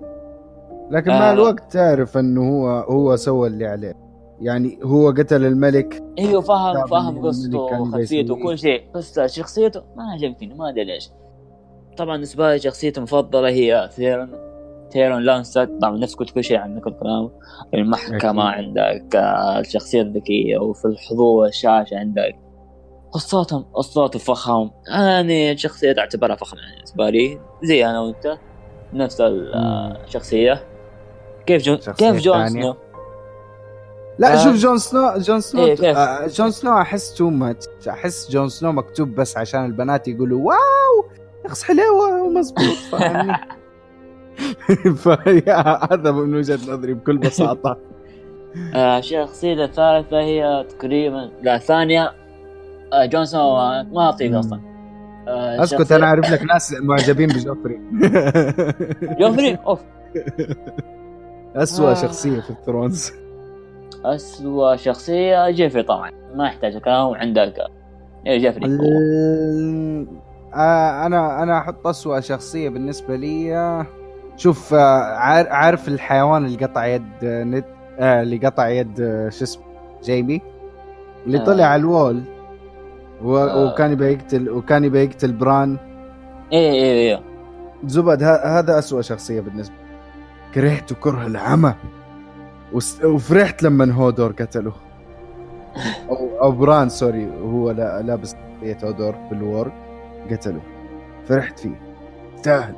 [0.90, 1.32] لكن مع آه.
[1.32, 4.05] الوقت تعرف إنه هو هو سوى اللي عليه.
[4.40, 6.04] يعني هو قتل الملك.
[6.18, 11.10] أيوه فاهم فاهم قصته وخلفيته وكل شيء بس شخصيته ما عجبتني ما أدري ليش.
[11.96, 14.32] طبعا بالنسبة لي شخصيتي المفضلة هي ثيرون
[14.90, 17.30] تيرون لانستر طبعا نفس كل شيء عن كل كلام
[17.74, 18.78] المحكمة أكيد.
[18.78, 19.16] عندك
[19.60, 22.36] الشخصية الذكية وفي الحضور الشاشة عندك.
[23.12, 24.70] قصاتهم قصات الفخم.
[24.94, 27.38] أنا شخصية أعتبرها فخمة يعني بالنسبة لي.
[27.62, 28.38] زي أنا وأنت
[28.92, 30.64] نفس الشخصية
[31.46, 32.74] كيف جون كيف جون سنو؟
[34.18, 34.44] لا آه.
[34.44, 38.48] شوف جون سنو جون سنو إيه كيف؟ آه جون سنو أحس too much أحس جون
[38.48, 41.10] سنو مكتوب بس عشان البنات يقولوا wow
[41.48, 43.36] شخص حلوة ومزبوط فاهمني؟
[45.92, 47.76] هذا من وجهة نظري بكل بساطة.
[48.74, 52.12] الشخصية آه، الثالثة هي تقريبا لا ثانية
[52.92, 53.56] آه، جون سنو
[53.92, 54.60] ما اطيق أصلا.
[55.28, 57.80] آه، أسكت أنا أعرف لك ناس معجبين بجوفري.
[59.20, 59.80] جوفري؟ أوف.
[61.56, 63.12] اسوء شخصية في ال Thrones.
[64.14, 66.10] اسوء شخصية جوفري طبعا.
[66.34, 67.54] ما يحتاج كلام عندك
[68.26, 68.66] جوفري.
[70.54, 73.86] أنا أنا أحط اسوء شخصية بالنسبة لي
[74.36, 77.64] شوف عارف الحيوان اللي قطع يد نيد
[78.00, 78.96] اللي قطع يد
[79.28, 79.64] شو اسمه
[80.04, 80.42] جيمي؟
[81.26, 82.22] اللي طلع على ال wall
[83.22, 83.36] و...
[83.36, 83.72] آه.
[83.72, 85.76] وكان يبي يقتل وكان يبي يقتل بران.
[86.52, 87.20] إيه إيه إيه.
[87.86, 89.74] زبد هذا أسوأ شخصية بالنسبة
[90.54, 91.74] كرهته كره العمى.
[93.04, 94.72] وفرحت لما هودور قتله.
[96.10, 98.02] أو أو بران sorry وهو لا...
[98.02, 98.36] لابس
[98.84, 99.72] هودور بال warg
[100.30, 100.60] قتله.
[101.28, 101.80] فرحت فيه.
[102.42, 102.74] تستاهل.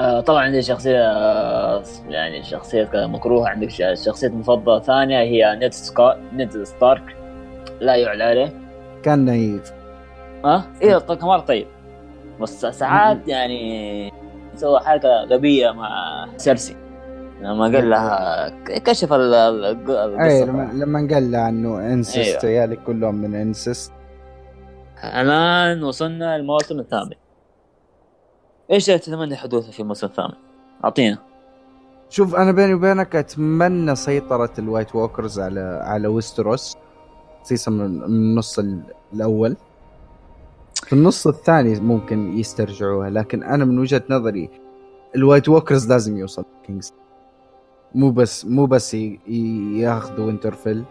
[0.00, 6.16] آه طبعا عندي شخصية آه يعني شخصية مكروهة عندك الشخصية المفضلة الثانية هي نيد سكوت
[6.32, 7.16] نيد ستارك.
[7.80, 8.52] لا يعلى عليه.
[9.02, 9.72] كان naive.
[10.44, 11.66] ها؟ إيه كمان طيب.
[12.40, 14.12] بس ساعات يعني
[14.54, 16.76] سوى حركة غبية مع سيرسي.
[17.40, 20.24] لما قال لها كشف ال- ال- القصة.
[20.24, 22.38] أي لما لما قال له إنه incest أيوة.
[22.44, 23.92] عيالك كلهم من incest
[25.04, 27.10] الآن وصلنا الموسم الثامن.
[28.70, 30.34] إيش تتمنى حدوثه في الموسم الثامن؟
[30.84, 31.18] أعطينا.
[32.10, 36.76] شوف أنا بيني وبينك أتمنى سيطرة ال White Walkers على على ويستروس
[37.44, 38.82] خصيصا من النص ال-
[39.14, 39.56] الأول.
[40.74, 44.50] في النص الثاني ممكن يسترجعوها لكن أنا من وجهة نظري
[45.16, 46.94] ال White Walkers لازم يوصل كينجز
[47.94, 50.84] مو بس مو بس ياخذوا وينترفيل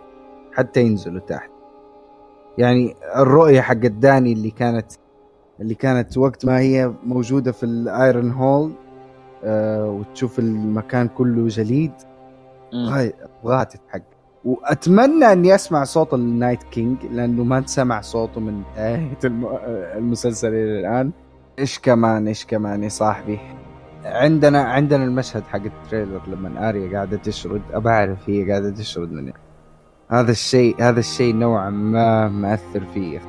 [0.54, 1.50] حتى ينزلوا تحت.
[2.58, 4.86] يعني الرؤية حقت داني اللي كانت
[5.60, 8.72] اللي كانت وقت ما هي موجودة في ال iron hall
[9.44, 11.92] آه وتشوف المكان كله جليد
[13.44, 14.02] ابغاها تتحقق
[14.46, 19.48] وأتمنى إني أسمع صوت ال Night King لأنه ما تسمع صوته من بدايه الم...
[19.98, 21.12] المسلسل إلى الآن.
[21.60, 23.40] إيش كمان إيش كمان يا صاحبي؟
[24.06, 29.12] عندنا عندنا المشهد حق ال trailer لما آريا قاعدة تشرد ابى أعرف هي قاعدة تشرد
[29.12, 29.32] من.
[30.12, 33.20] هذا الشيء هذا الشيء نوعا ما مأثر فيه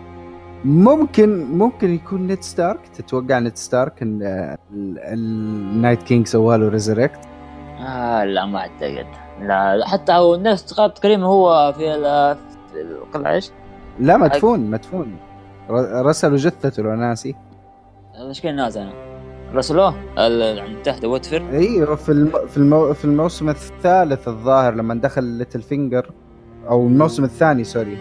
[0.65, 2.81] ممكن ممكن يكون نيد ستارك.
[2.95, 7.21] تتوقع نيد ستارك إن ال- ال Night King سوى له resurrect
[7.79, 9.07] آه لا ما أعتقد.
[9.41, 12.37] لا حتى هو الناس تقريبا هو في ال-
[12.73, 13.51] في القلعة إيش؟
[14.01, 15.17] لا مدفون مدفون.
[15.71, 17.35] رسلوا جثته لو ناسي
[18.21, 19.06] المشكلة الناس أنا.
[19.57, 22.33] رسلوه ال- عند تحت whatever أيوه في الم...
[22.49, 22.95] في المو...
[22.95, 26.11] في الموسم الثالث الظاهر لما دخل ليتل فينجر
[26.69, 27.99] أو الموسم الثاني سوري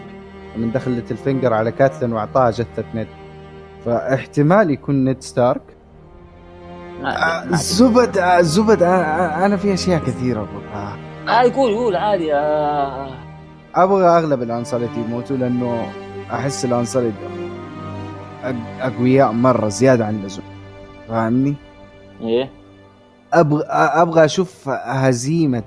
[0.57, 3.07] لما دخل ليتل فينجر على كاتلين واعطاها جثة نيد.
[3.85, 5.61] فاحتمال يكون نيد ستارك.
[7.51, 10.47] زبد زبد أنا في أشياء كثيرة
[11.27, 13.09] آه يقول يقول عادي آه.
[13.75, 15.87] أبغى أغلب الأنسليد يموتوا لأنه
[16.31, 17.13] أحس الأنسليد
[18.43, 20.45] أق- أقوياء مرة زيادة عن اللزوم.
[21.09, 21.55] فاهمني؟
[22.21, 22.49] إيه؟
[23.33, 25.63] أبغى أبغى أشوف هزيمه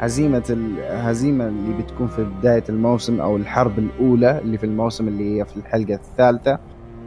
[0.00, 5.44] هزيمة الهزيمه اللي بتكون في بداية الموسم أو الحرب الأولى اللي في الموسم اللي هي
[5.44, 6.58] في الحلقة الثالثة.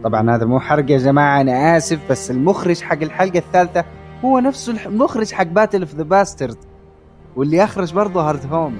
[0.03, 3.85] طبعا هذا مو حرق يا جماعة أنا آسف بس المخرج حق الحلقة الثالثة
[4.25, 6.57] هو نفسه المخرج حق Battle of the Bastards
[7.35, 8.77] واللي أخرج برضه Hardhome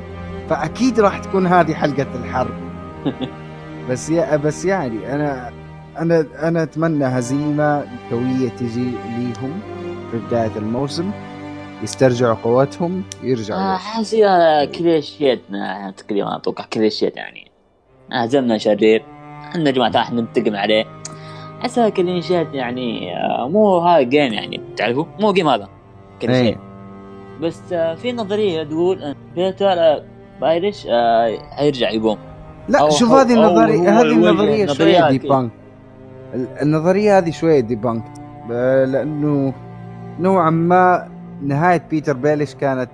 [0.50, 2.54] فأكيد راح تكون هذه حلقة الحرب.
[3.90, 5.61] بس يا بس يعني أنا
[6.00, 9.60] أنا أنا أتمنى هزيمة قوية تجي ليهم
[10.12, 11.12] في بداية الموسم.
[11.84, 13.60] يسترجعوا قوتهم يرجعوا.
[13.60, 14.16] آه حاسس
[14.78, 17.52] كليشيتنا تقريبا أتوقع كليشيت يعني.
[18.12, 19.04] هزمنا شرير
[19.42, 20.86] إحنا يا جماعة إحنا ننتقم عليه.
[21.62, 25.68] احسها كليشيت يعني آه، مو هذا Game يعني تعرفوا؟ مو Game هذا
[26.22, 26.58] كليشيت إيه.
[27.42, 30.04] بس آه، في نظرية تقول إن بيتر
[30.42, 32.18] بيليش آه، حيرجع يقوم.
[32.70, 35.52] لا شوف هذه النظريه هذه النظرية شوية debunked
[36.34, 38.04] النظرية هذه شوية debunked
[38.88, 39.54] لأنه
[40.20, 41.10] نوعا ما
[41.42, 42.90] نهاية بيتر بيليش كانت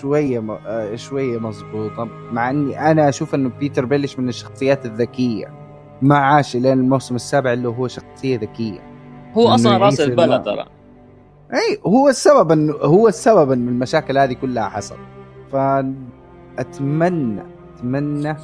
[0.00, 0.58] شوية.
[0.66, 5.46] آه، شوية مضبوطة مع إني أنا أشوف إنه بيتر بيليش من الشخصيات الذكية
[6.02, 8.80] ما عاش لين الموسم السابع اللي هو شخصية ذكية
[9.34, 10.42] هو أصلا راس البلا.
[10.42, 10.64] ترى
[11.54, 14.96] إي هو السبب انه هو السبب انه المشاكل هذه كلها حصل
[15.52, 17.42] فأتمنى
[17.76, 18.36] أتمنى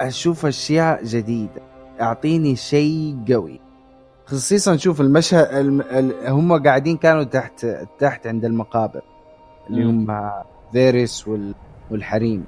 [0.00, 1.62] أشوف أشياء جديدة
[2.00, 3.60] أعطيني شيء قوي.
[4.26, 5.80] خصيصا شوف المشهد الم...
[5.80, 6.12] ال...
[6.26, 7.66] هم قاعدين كانوا تحت
[7.98, 9.02] تحت عند المقابر
[9.70, 9.84] اللي.
[9.84, 10.30] هم
[10.72, 11.54] فاريس وال...
[11.90, 12.44] والحريم.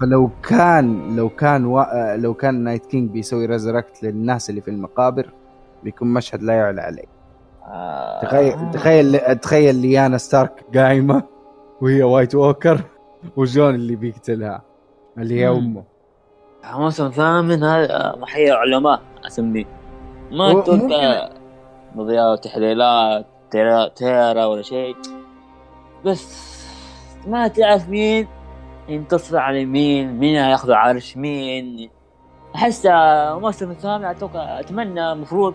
[0.00, 1.84] فلو كان لو كان و...
[2.16, 5.32] لو كان Night King بيسوي resurrect للناس اللي في المقابر
[5.84, 7.04] بيكون مشهد لا يعلى عليه.
[7.64, 11.22] آه، تخيل تخيل تخيل ليانا ستارك قايمة
[11.80, 12.80] وهي White Walker
[13.36, 14.62] وجون اللي بيقتلها
[15.18, 15.48] اللي هي.
[15.48, 15.97] أمه.
[16.64, 19.64] موسم ثامن هذا محيا علماء اسميه
[20.32, 21.28] ما أتوقع
[21.96, 24.96] نظريات تحليلات تيرا, تيرا ولا شيء.
[26.04, 26.48] بس
[27.26, 28.28] ما تعرف مين
[28.88, 31.90] ينتصر على مين مين هياخذ عرش مين.
[32.54, 35.54] أحس الموسم الثامن أتوقع أتمنى المفروض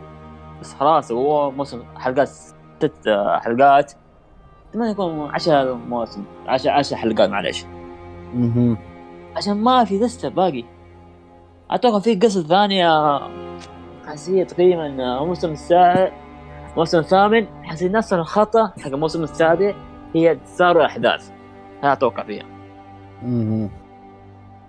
[0.62, 2.92] بس خلاص هو موسم حلقات ست
[3.42, 3.94] حلقات.
[4.70, 7.66] أتمنى يكون عشر مواسم عشر عشر حلقات معلش.
[9.36, 10.64] عشان ما في لسه باقي.
[11.74, 13.20] أتوقع في قصة ثانية
[14.08, 16.12] حسيت تقريبا الموسم السابع
[16.72, 17.48] الموسم الثامن.
[17.64, 19.74] حسيت نفس الخطأ حق الموسم السابع
[20.16, 21.30] هي تسارع احداث
[21.84, 22.46] هذا أتوقع فيها.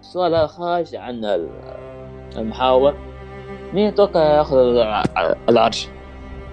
[0.01, 1.49] السؤال هذا خارج عن ال-
[2.37, 2.95] المحاور.
[3.75, 5.03] مين أتوقع يأخذ الع-
[5.49, 5.89] العرش؟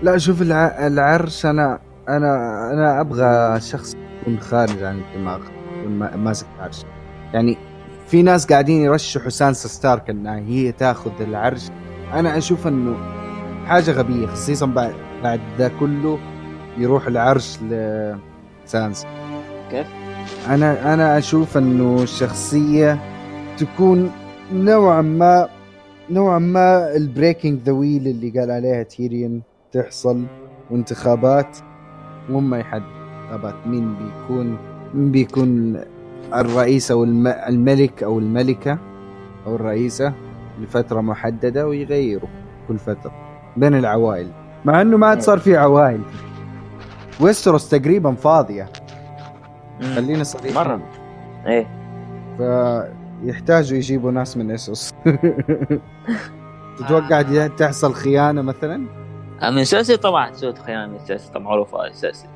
[0.03, 0.87] لا شوف الع...
[0.87, 2.35] العرش أنا أنا
[2.73, 5.39] أنا أبغى شخص يكون خارج عن الدماغ
[5.79, 6.83] يكون ما- ماسك العرش.
[7.33, 7.57] يعني
[8.11, 11.69] في ناس قاعدين يرشحوا سانسا ستارك إنها هي تاخذ العرش
[12.13, 12.95] أنا أشوف إنه
[13.65, 14.93] حاجة غبية خصيصا بعد
[15.23, 16.19] بعد ذا كله
[16.77, 19.05] يروح العرش لسانز
[19.71, 19.87] كيف؟
[20.47, 22.99] أنا أنا أشوف إنه الشخصية
[23.57, 24.11] تكون
[24.53, 25.49] نوعا ما
[26.09, 30.23] نوعا ما ال breaking the wheel اللي قال عليها تيريون تحصل
[30.71, 31.57] وانتخابات
[32.29, 32.83] وهم يحدد
[33.23, 34.57] انتخابات مين بيكون
[34.93, 35.81] مين بيكون
[36.35, 38.77] الرئيس أو الم- الملك أو الملكة
[39.47, 40.13] أو الرئيسة
[40.61, 42.29] لفترة محددة ويغيروا
[42.67, 43.11] كل فترة
[43.57, 44.31] بين العوائل.
[44.65, 46.01] مع إنه ما عاد صار في عوائل.
[47.21, 48.69] ويستروس تقريبا فاضية.
[49.81, 49.95] مم.
[49.95, 50.53] خلينا صريحين.
[50.55, 50.81] مرة.
[51.47, 51.67] إيه.
[52.37, 54.93] فيحتاجوا يجيبوا ناس من إسوس.
[56.79, 58.85] تتوقع تحصل خيانة مثلا؟
[59.51, 62.27] من سيرسي طبعا تسوي خيانة من سيرسي معروفة اساسي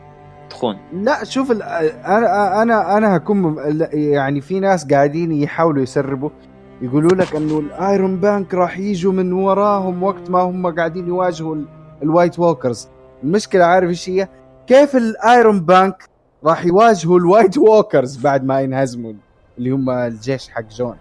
[0.49, 0.77] تخون.
[0.93, 3.55] لا شوف أنا أنا أنا هكون
[3.93, 6.29] يعني في ناس قاعدين يحاولوا يسربوا.
[6.81, 11.55] يقولوا لك إنه ال Iron Bank راح يجوا من وراهم وقت ما هم قاعدين يواجهوا
[11.55, 11.65] ال-
[12.03, 12.87] ال White Walkers
[13.23, 14.27] المشكلة عارف إيش هي؟
[14.67, 16.09] كيف ال Iron Bank
[16.43, 19.13] راح يواجهوا ال White Walkers بعد ما ينهزموا
[19.57, 20.95] اللي هم الجيش حق جون.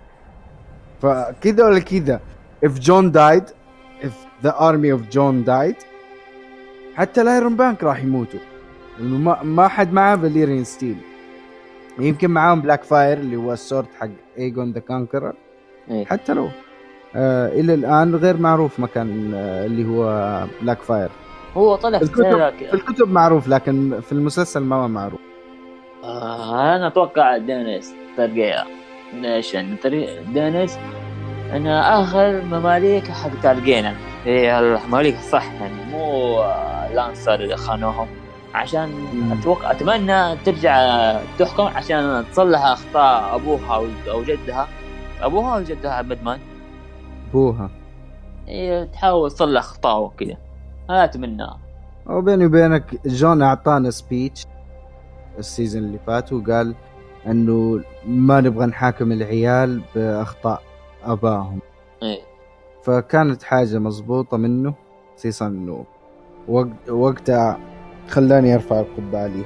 [1.02, 2.20] فكذا ولا كذا
[2.66, 3.48] if John died
[4.06, 5.84] if the army of John died
[6.94, 8.40] حتى ال Iron Bank راح يموتوا.
[8.98, 10.96] لأنه ما ما حد معاه Valyrian steel
[11.98, 15.32] يمكن معاهم Blackfyre اللي هو ال sword حق ايجون the Conqueror
[15.90, 16.04] إيه.
[16.04, 16.48] حتى لو
[17.16, 20.06] آه إلى الآن غير معروف مكان آه اللي هو
[20.62, 21.08] بلاك فاير
[21.56, 22.74] هو طلع في الكتب- في.
[22.74, 25.20] الكتب معروف لكن في المسلسل ما هو معروف.
[26.04, 28.64] آه أنا أتوقع دينيس ترقيا
[29.14, 29.76] ليش؟ يعني
[30.32, 30.78] دينيس
[31.56, 38.06] انها آخر مماليك حق تارجينا هي المماليك الصح يعني مو آه، لانسر اللي خانوهم.
[38.54, 38.90] عشان.
[39.40, 40.76] أتوقع أتمنى ترجع
[41.38, 44.68] تحكم عشان تصلح أخطاء أبوها أو- أو جدها.
[45.22, 46.38] أبوها أو جدها بدمان
[47.32, 47.70] أبوها
[48.48, 50.36] هي تحاول تصلح اخطاء وكذا.
[50.90, 51.46] هذا أتمنى.
[52.06, 54.46] وبيني وبينك جون أعطانا speech
[55.38, 56.74] ال season اللي فات وقال
[57.26, 60.62] إنه ما نبغى نحاكم العيال بأخطاء
[61.04, 61.58] ابائهم
[62.02, 62.20] إيه
[62.82, 64.74] فكانت حاجة مزبوطة منه
[65.16, 65.84] خصيصا إنه
[66.48, 67.58] وقت وقتها
[68.08, 69.42] خلاني أرفع القبعة لي.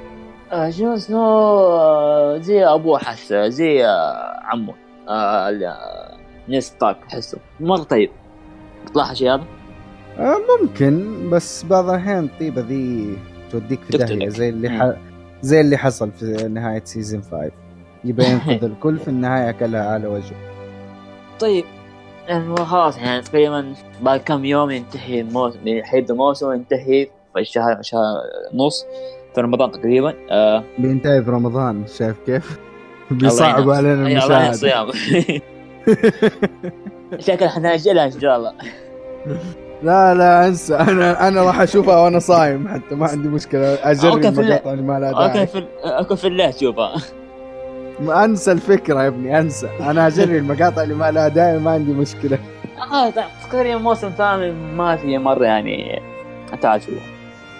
[0.52, 4.74] آه، جون سنو آه، زي ابوه حس زي آه، عمه
[5.08, 6.16] آه، آه،
[6.48, 8.10] نيد ستارك احسه مره طيب.
[8.94, 9.44] تلاحظ شيء هذا؟
[10.18, 13.18] آه ممكن بس بعض الأحيان الطيبة ذي
[13.50, 13.98] توديك في.
[13.98, 14.70] داهية زي اللي.
[14.70, 14.92] ح...
[15.42, 17.50] زي اللي حصل في نهاية season 5
[18.04, 20.36] يبغى ينقذ الكل في النهاية اكلها على وجهه.
[21.40, 21.64] طيب.
[22.28, 27.06] يعني خلاص يعني تقريبا بعد كم يوم ينتهي الموسم حيبدا الموسم ينتهي.
[27.06, 27.10] في
[27.42, 28.02] شهر شهر
[28.54, 28.86] نص
[29.34, 32.58] في رمضان تقريبا آه بينتهي في رمضان شايف كيف؟
[33.10, 33.70] الله ينعم.
[33.70, 34.88] علينا الله المشاهد الصيام.
[37.18, 38.52] شكل حنأجلها إن شاء الله؟
[39.82, 40.76] لا لا أنسى.
[40.76, 43.74] أنا أنا راح أشوفها وأنا صايم حتى ما عندي مشكلة.
[43.74, 46.94] أجرب المقاطع اللي ما لها أوكي داعي في أوكي في الليل شوفها.
[48.24, 49.68] أنسى الفكرة يا ابني أنسى.
[49.80, 52.38] أنا اجري المقاطع اللي ما لها داعي ما عندي مشكلة.
[52.92, 53.12] آه
[53.50, 56.02] تقريبا موسم ثاني ما في مرة يعني
[56.60, 57.17] تعال شوف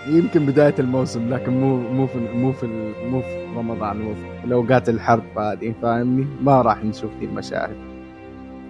[0.09, 2.67] يمكن بداية الموسم لكن مو مو في مو في
[3.11, 7.77] مو في رمضان مو في الاوقات الحرب هذه فاهمني؟ ما راح نشوف دي المشاهد.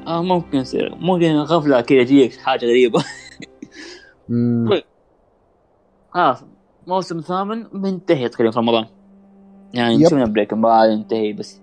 [0.06, 0.94] آه ممكن يصير.
[0.94, 3.04] ممكن غفلة كذا تجيك حاجة غريبة.
[4.70, 4.84] طيب.
[6.10, 6.44] خلاص.
[6.86, 8.86] موسم ثامن بينتهي تقريبا في رمضان.
[9.74, 10.04] يعني.
[10.04, 11.60] شفنا بريك بعد ينتهي بس.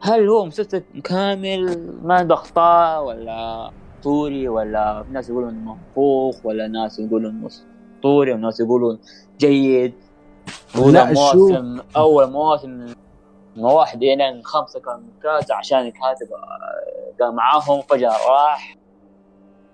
[0.00, 3.70] هل هو مسلسل كامل؟ ما عنده أخطاء ولا
[4.02, 7.48] طوري ولا في ناس يقولون منفوخ ولا ناس يقولون إنه
[7.98, 8.98] أسطوري وناس يقولون
[9.38, 9.92] جيد.
[10.74, 12.70] لا، موسم أول موسم
[13.56, 18.76] من واحد إلى خمسة كان ممتاز عشان الكاتب آه، قام معاهم فجأة راح.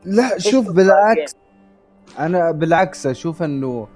[0.05, 1.37] لا شوف بالعكس.
[2.19, 3.89] أنا بالعكس أشوف إنه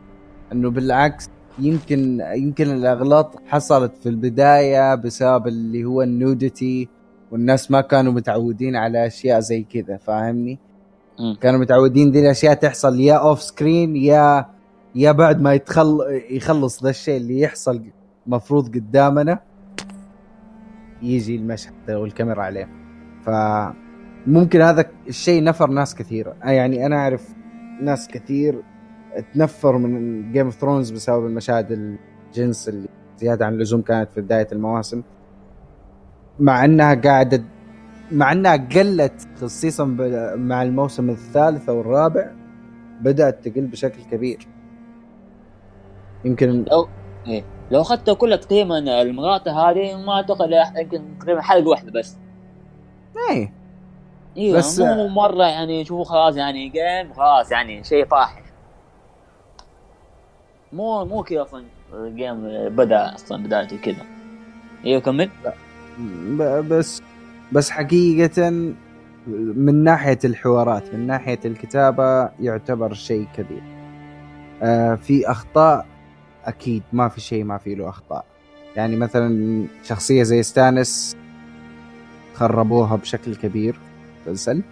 [0.53, 1.29] إنه بالعكس
[1.59, 6.89] يمكن يمكن الأغلاط حصلت في البداية بسبب اللي هو النودتي
[7.33, 10.59] والناس ما كانوا متعودين على أشياء زي كذا فاهمني؟
[11.41, 14.47] كانوا متعودين دي الأشياء تحصل يا off screen يا
[14.95, 15.99] يا بعد ما يتخل
[16.31, 17.83] يخلص ذا الشيء اللي يحصل
[18.27, 19.39] مفروض قدامنا
[21.03, 22.69] يجي المشهد والكاميرا عليه.
[23.25, 27.29] فممكن هذا الشيء نفر ناس كثيرة يعني أنا أعرف
[27.83, 28.63] ناس كثير
[29.35, 31.99] تنفر من Game of Thrones بسبب المشاهد
[32.33, 32.89] الجنس اللي
[33.19, 35.03] زيادة عن اللزوم كانت في بداية المواسم.
[36.41, 37.45] مع إنها قاعدة
[38.13, 39.85] مع إنها قلت خصيصا
[40.37, 42.31] مع الموسم الثالث أو الرابع
[43.01, 44.47] بدأت تقل بشكل كبير.
[46.25, 46.89] يمكن لو
[47.27, 47.45] إيه.
[47.71, 52.17] لو اخذت كل تقريبا المقاطع هذه ما أعتقد يمكن تقريبا حلقة واحدة بس.
[53.31, 53.53] إيه.
[54.37, 58.43] أيوه بس- مو مرة يعني شوفوا خلاص يعني جيم خلاص يعني شيء فاحش.
[60.73, 64.07] مو مو كذا أصلا ال Game بدأ أصلا بدايته كذا.
[64.85, 65.31] أيوه كمل.
[65.99, 67.03] ب- بس
[67.53, 68.51] بس حقيقة
[69.57, 73.63] من ناحية الحوارات من ناحية الكتابة يعتبر شيء كبير.
[74.63, 75.87] آه في أخطاء
[76.45, 78.25] أكيد ما في شيء ما في له أخطاء.
[78.77, 81.17] يعني مثلا شخصية زي ستانيس
[82.35, 84.63] خربوها بشكل كبير في المسلسل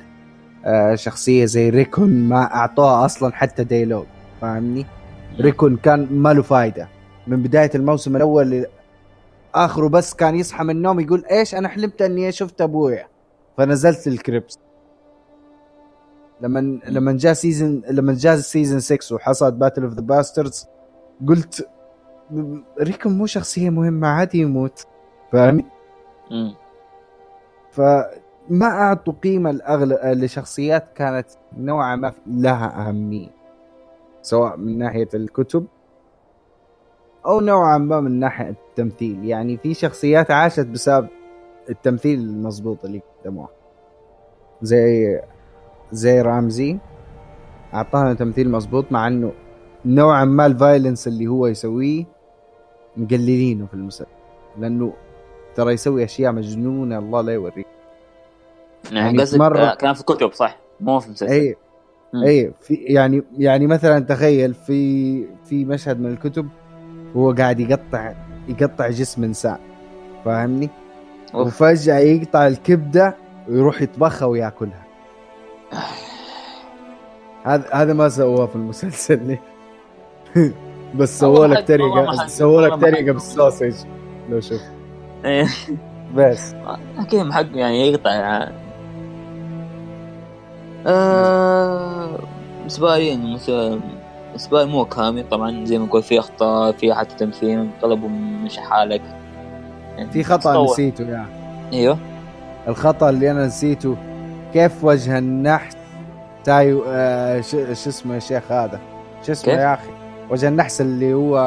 [0.65, 4.07] آه شخصية زي ريكون ما أعطوها أصلا حتى dialogue
[4.41, 4.87] فاهمني؟
[5.41, 6.89] ريكون كان ما له فايدة.
[7.27, 8.67] من بداية الموسم الأول
[9.65, 13.09] آخره بس كان يصحى من النوم يقول إيش أنا حلمت إني شفت أبويا.
[13.59, 14.59] فنزلت ال crypts.
[16.41, 20.67] لما لما جاء سيزون لما جاء season 6 وحصلت Battle of the Bastards
[21.29, 21.69] قلت
[22.81, 24.87] ريكون مو شخصية مهمة عادي يموت.
[25.33, 25.65] فاهمني؟
[26.31, 26.55] مم.
[27.71, 30.21] فما أعطوا قيمة الأغل...
[30.25, 31.27] لشخصيات كانت
[31.57, 33.29] نوعا ما لها أهمية
[34.23, 35.67] سواء من ناحية الكتب
[37.27, 39.25] أو نوعا ما من ناحية التمثيل.
[39.25, 41.09] يعني في شخصيات عاشت بسبب
[41.71, 43.49] التمثيل المضبوط اللي قدموه.
[44.63, 45.21] زي
[45.93, 46.79] زي رامزي.
[47.75, 49.33] اعطانا تمثيل مضبوط مع إنه
[49.85, 52.05] نوعا ما الفايلنس اللي هو يسويه
[52.97, 54.07] مقللينه في المسلسل.
[54.59, 54.93] لأنه
[55.55, 57.67] ترى يسوي أشياء مجنونة الله لا يوريك.
[58.93, 61.33] يعني قصدك مرة- آه، كان في كتب صح؟ مو في مسلسل.
[61.33, 61.57] اي.
[62.27, 66.49] اي في يعني يعني مثلا تخيل في في مشهد من الكتب
[67.17, 68.13] هو قاعد يقطع
[68.49, 69.59] يقطع جسم إنسان
[70.25, 70.71] فاهمني؟
[71.35, 71.47] أوف.
[71.47, 73.15] وفجأة يقطع الكبدة
[73.49, 74.83] ويروح يطبخها وياكلها
[77.45, 79.43] هذا هذا ما سووه في المسلسل ليه
[80.99, 83.75] بس سووا لك حق- طريقة حق- سووا لك طريقة حق- بالسوسج
[84.31, 84.61] لو شوف
[85.25, 85.47] إيه.
[86.15, 86.55] بس
[86.99, 88.55] أكيد محق يعني يقطع يعني.
[90.87, 92.19] آه
[92.59, 93.15] بالنسبة لي
[94.53, 98.09] لي مو كامل طبعا زي ما نقول في أخطاء في حتى تمثيل طلبوا
[98.45, 99.03] مش حالك
[99.97, 100.65] يعني في خطأ تطور.
[100.73, 101.29] نسيته يعني
[101.73, 101.99] أيوه.
[102.69, 103.97] الخطأ اللي أنا نسيته
[104.53, 105.77] كيف وجه النحس
[106.45, 108.81] تايو آه شو اسمه يا شيخ هذا؟
[109.27, 109.91] شو اسمه كيف؟ يا أخي؟
[110.31, 111.39] وجه النحس اللي هو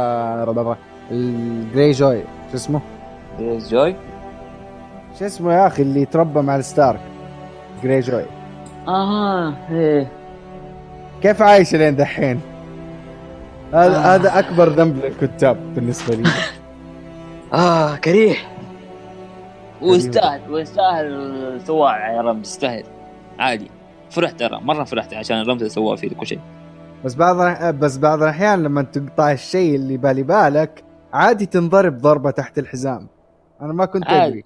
[1.12, 2.22] الجري جوي
[2.52, 2.82] شو اسمه؟
[3.40, 3.96] جوي
[5.20, 7.00] شو اسمه يا أخي اللي تربى مع الستارك؟
[7.84, 8.26] جري جوي
[8.88, 10.08] أها إيه.
[11.22, 12.40] كيف عايش لين دحين؟
[13.74, 14.16] هذا آه.
[14.16, 16.30] هذا أكبر ذنب للكتاب بالنسبة لي.
[17.54, 18.36] آه كريه.
[19.82, 22.84] ويستاهل ويستاهل سواع يا رب يستاهل.
[23.40, 23.72] عادي.
[24.10, 26.40] فرحت ترى مرة فرحت عشان الرمز اللي سواه فيه كل شيء.
[27.06, 27.36] بس بعض
[27.76, 33.08] بس بعض الأحيان لما تقطع الشيء اللي بالي بالك عادي تنضرب ضربة تحت الحزام.
[33.62, 34.46] أنا ما كنت عادي.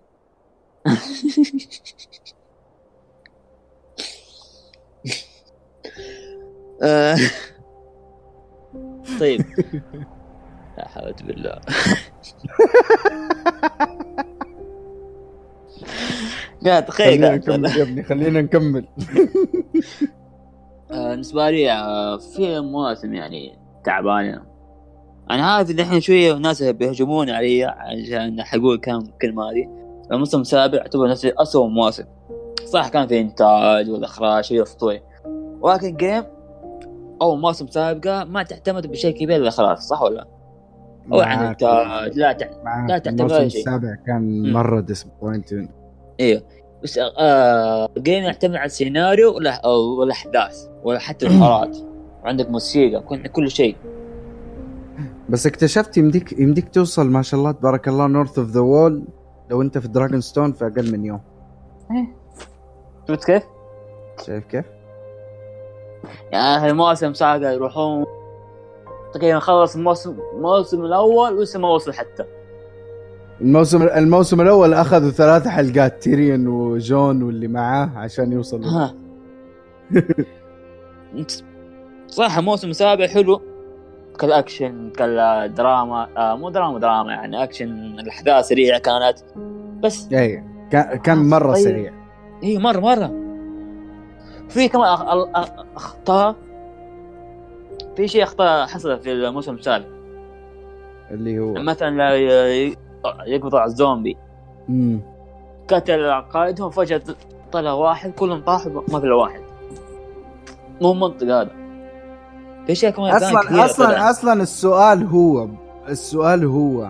[9.20, 9.42] طيب.
[10.78, 11.60] لا حول بالله.
[16.62, 18.86] لا تخيل خلينا نكمل يا ابني خلينا نكمل.
[20.92, 24.42] آه، بالنسبة لي آه، في مواسم يعني تعبانة.
[25.32, 29.70] أنا عارف إن الحين شوية ناس بيهجمون علي عشان حقول كم كلمة هذه.
[30.12, 32.06] الموسم السابع يعتبر نفسي أسوأ مواسم.
[32.66, 35.02] صح كان في إنتاج والإخراج شيء أسطوري
[35.62, 36.24] ولكن جيم
[37.22, 40.28] أو مواسم سابقة ما تعتمد بشيء كبير الإخراج صح ولا؟ لا؟
[41.14, 42.48] أو عن معاك إنتاج لا تع...
[42.88, 43.46] لا تعتمد الموسم.
[43.46, 44.54] السابع كان.
[44.54, 45.70] مرة disappointing
[46.20, 46.42] أيوه
[46.84, 49.66] بس آه Game يعتمد على السيناريو ولا أو-
[50.00, 51.78] والاحداث ولا حتى الحوارات
[52.24, 53.76] وعندك موسيقى كل كل شيء
[55.30, 59.04] بس اكتشفت يمديك يمديك توصل ما شاء الله تبارك الله north of the wall
[59.52, 61.20] لو أنت في Dragonstone في أقل من يوم
[63.08, 63.44] شفت كيف؟
[64.26, 64.66] شايف كيف؟
[66.32, 68.06] يعني المواسم ساقا يروحون.
[69.14, 72.24] تقريبا خلص الموسم الموسم الأول ولسه ما وصل حتى.
[73.42, 78.70] الموسم الموسم الأول أخذوا ثلاث حلقات تيريون وجون واللي معاه عشان يوصلوا.
[78.70, 78.94] ها.
[82.08, 83.42] صح الموسم السابع حلو.
[84.20, 87.70] كالأكشن كالدراما آه مو دراما دراما يعني أكشن.
[88.00, 89.18] الأحداث سريعة كانت.
[89.84, 91.64] بس اي كان كان مرة طيب.
[91.64, 91.94] سريع.
[92.44, 93.23] اي مره مرة.
[94.54, 94.86] في كمان
[95.76, 96.36] أخطاء.
[97.96, 99.86] في شيء أخطاء حصلت في الموسم السابع.
[101.12, 102.76] اللي هو؟ مثلا لا ي-
[103.28, 104.18] يقبضوا على الزومبي.
[104.70, 105.00] مم.
[105.68, 107.02] قتل قائدهم فجأة
[107.52, 109.42] طلع واحد كلهم طاحوا ما في واحد.
[110.82, 111.50] مو منطق هذا.
[112.68, 114.02] في شيء كمان أصلا أصلا طلعت.
[114.10, 115.48] أصلا السؤال هو
[115.90, 116.90] السؤال هو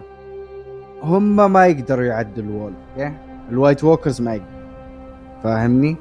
[1.04, 3.14] هم ما يقدروا يعدوا الوول أوكي
[3.50, 4.54] ال White Walkers ما يقدروا
[5.44, 5.96] فاهمني؟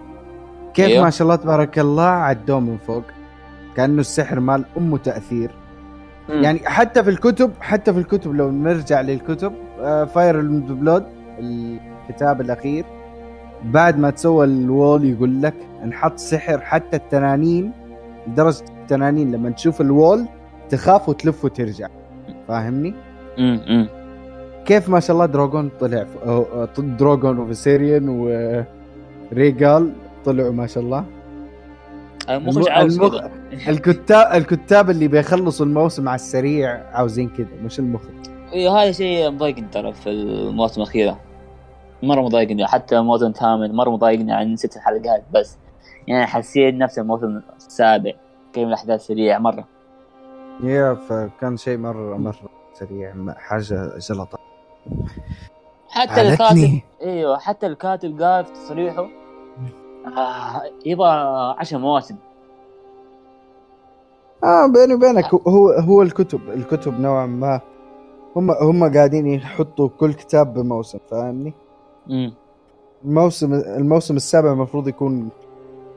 [0.75, 1.05] كيف أيوه.
[1.05, 3.05] ما شاء الله تبارك الله عدوه من فوق
[3.77, 5.51] كأنه السحر مال أمه تأثير
[6.29, 6.43] مم.
[6.43, 9.53] يعني حتى في الكتب حتى في الكتب لو نرجع للكتب
[10.15, 11.05] Fire Blood
[11.39, 12.85] الكتاب الأخير
[13.65, 15.55] بعد ما تسوى ال wall يقول لك
[15.87, 17.73] نحط سحر حتى التنانين
[18.27, 20.27] لدرجة التنانين لما تشوف ال wall
[20.69, 21.89] تخاف وتلف وترجع
[22.49, 22.95] فاهمني؟
[23.39, 23.61] مم.
[23.69, 23.89] مم.
[24.65, 26.07] كيف ما شاء الله دراغون طلع
[26.79, 28.09] دراغون وفيسيريان
[29.33, 29.93] وريجال
[30.25, 31.05] طلعوا ما شاء الله.
[32.31, 33.25] المخرج الم- عاوز المخ-.
[33.69, 38.15] الكتاب الكتاب اللي بيخلصوا الموسم على السريع عاوزين كذا مش المخرج
[38.53, 41.19] أيوه هذا شيء مضايقني ترى في المواسم الأخيرة.
[42.03, 45.57] مرة مضايقني حتى الموسم الثامن مرة مضايقني يعني ست حلقات بس.
[46.07, 48.13] يعني حسيت نفس الموسم السابع
[48.53, 49.65] كيف الأحداث سريعة مرة.
[50.65, 54.39] يا فكان شيء مره مرة سريع حاجة جلطه
[55.91, 59.07] حتى الكاتب إيوه حتى الكاتب قال في تصريحه
[60.07, 61.09] آه يبغى
[61.59, 62.17] عشر مواسم.
[64.45, 67.61] آه بيني وبينك هو هو الكتب الكتب نوعا ما.
[68.37, 71.55] هم هم قاعدين يحطوا كل كتاب بموسم فاهمني؟
[72.11, 72.35] امم
[73.05, 75.29] الموسم الموسم السابع المفروض يكون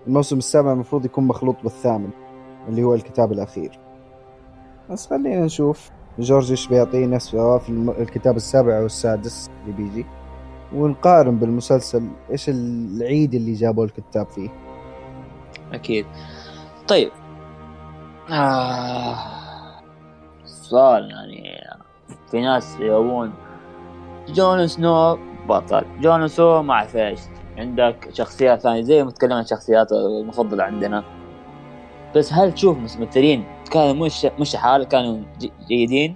[0.08, 2.10] الموسم السابع المفروض يكون مخلوط بالثامن
[2.70, 3.80] اللي هو الكتاب الأخير.
[4.89, 5.91] بس خلينا نشوف.
[6.20, 10.06] جورج إيش بيعطينا سواء في الكتاب السابع أو السادس اللي بيجي.
[10.76, 14.50] ونقارن بالمسلسل إيش العيد اللي جابوا الكتاب فيه.
[15.74, 16.06] أكيد.
[16.88, 17.12] طيب.
[18.32, 19.16] آه.
[20.46, 21.60] سؤال يعني
[22.32, 23.34] في ناس يقولون
[24.28, 25.18] جون سنو
[25.50, 25.86] بطل.
[26.02, 27.20] جون سنو ما اعرف إيش
[27.58, 31.04] عندك شخصيات ثانية زي ما تكلمنا عن الشخصيات المفضلة عندنا.
[32.16, 36.16] بس هل تشوف ممثلين كانوا مش مش حال كانوا جي- جيدين.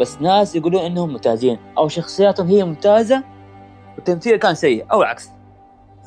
[0.00, 1.58] بس ناس يقولون إنهم ممتازين.
[1.78, 3.24] أو شخصياتهم هي ممتازة
[3.96, 5.30] والتمثيل كان سيء أو العكس.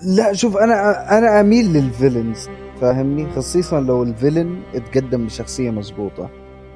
[0.06, 2.50] لا شوف أنا أنا أميل لل villains
[2.82, 6.30] فاهمني؟ خصيصا لو ال villain اتقدم بشخصية مزبوطه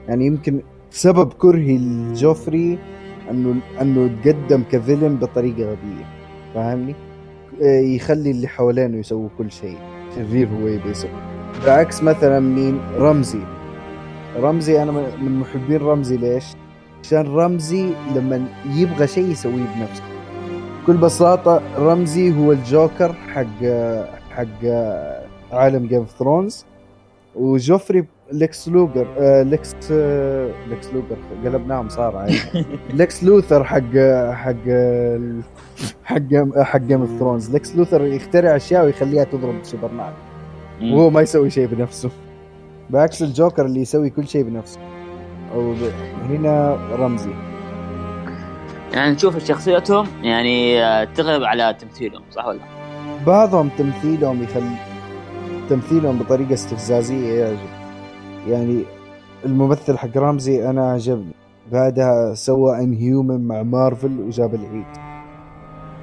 [0.07, 2.80] يعني يمكن سبب كرهي لجوفري
[3.32, 6.05] إنه إنه تقدم ك villain بطريقة غبية
[6.53, 6.95] فاهمني؟
[7.95, 9.78] يخلي اللي حوالينه يسووا كل شيء.
[10.16, 11.12] شرير هو يبي يسوي.
[11.66, 13.39] بعكس مثلا مين؟ رمزي.
[14.38, 16.18] رمزي أنا من محبين رمزي.
[16.18, 16.45] ليش؟
[17.03, 20.03] عشان رمزي لما يبغى شيء يسويه بنفسه.
[20.84, 23.63] بكل بساطة رمزي هو الجوكر حق
[24.32, 24.65] حق
[25.51, 26.66] عالم Game of Thrones
[27.36, 32.39] وجوفري ليكس لوثر آه، ليكس آه، ليكس لوثر قلبناهم صار عادي.
[32.93, 33.97] ليكس لوثر حق
[34.32, 34.55] حق
[36.03, 40.13] حق حق Game of Thrones ليكس لوثر يخترع أشياء ويخليها تضرب سوبرمان.
[40.82, 42.09] وهو ما يسوي شيء بنفسه.
[42.89, 44.79] بعكس الجوكر اللي يسوي كل شيء بنفسه.
[45.55, 47.32] ب- هنا رمزي.
[48.94, 52.60] يعني نشوف شخصيتهم يعني آه، تغلب على تمثيلهم صح ولا؟
[53.28, 54.76] بعضهم تمثيلهم يخلي
[55.70, 57.70] تمثيلهم بطريقة استفزازية يعجب
[58.48, 58.84] يعني
[59.46, 61.32] الممثل حق رمزي أنا عجبني.
[61.72, 64.86] بعدها سوى انهيومن مع مارفل وجاب العيد.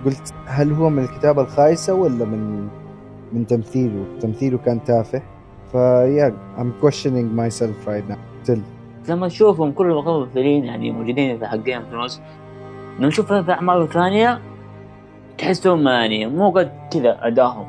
[0.04, 2.68] قلت هل هو من الكتابة الخايسة ولا من
[3.32, 5.22] من تمثيله؟ تمثيله كان تافه.
[5.72, 8.48] فيا I'm questioning myself right now.
[8.48, 8.58] Still
[9.08, 11.82] لما نشوفهم كل الممثلين يعني موجودين في حق جيم
[12.98, 14.40] لما نشوفهم في اعمال ثانية.
[15.38, 17.66] تحسهم يعني مو قد كذا ادائهم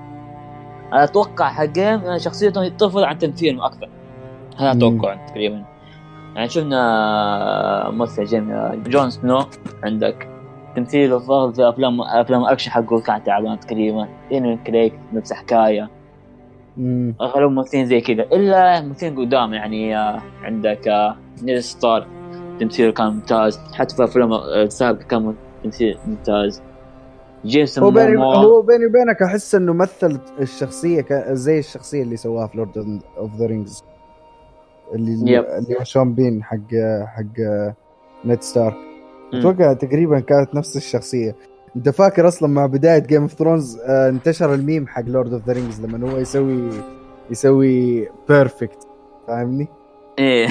[0.93, 3.89] أنا أتوقع حق جيم يعني شخصيتهم تفضل عن تمثيلهم أكثر.
[4.57, 4.71] هذا.
[4.71, 5.63] أتوقع تقريبا.
[6.35, 9.45] يعني شفنا ممثل جيم جون سنو
[9.83, 10.27] عندك.
[10.75, 14.07] تمثيله افضل في أفلام أفلام أكشن حقه كان تعبان تقريبا.
[14.29, 15.89] دينيل كريك نفس حكاية.
[17.21, 18.23] أغلب ممثلين زي كذا.
[18.23, 22.07] إلا ممثلين قدام يعني آه، عندك آه، نيل ستار
[22.59, 26.61] تمثيله كان ممتاز حتى في أفلام السابقه كان تمثيل ممتاز
[27.45, 31.13] جيسون هو بيني هو بيني وبينك أحس إنه مثل الشخصية ك...
[31.31, 33.83] زي الشخصية اللي سواها في لورد اوف ذا رينجز
[34.95, 35.45] اللي يب.
[35.45, 37.41] اللي هو شون بين حق حق
[38.25, 38.75] نيد ستارك.
[39.33, 41.35] أتوقع تقريبا كانت نفس الشخصية
[41.75, 45.85] أنت فاكر أصلا مع بداية جيم اوف ثرونز انتشر الميم حق لورد اوف ذا رينجز
[45.85, 46.69] لما هو يسوي
[47.31, 48.87] يسوي perfect
[49.27, 49.67] فاهمني؟
[50.19, 50.47] إيه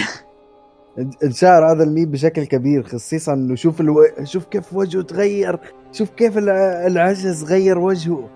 [1.25, 4.05] انشهر هذا الميم بشكل كبير خصيصا إنه شوف ألو...
[4.25, 5.59] شوف كيف وجهه تغير
[5.93, 8.29] شوف كيف الع- العجز غير وجهه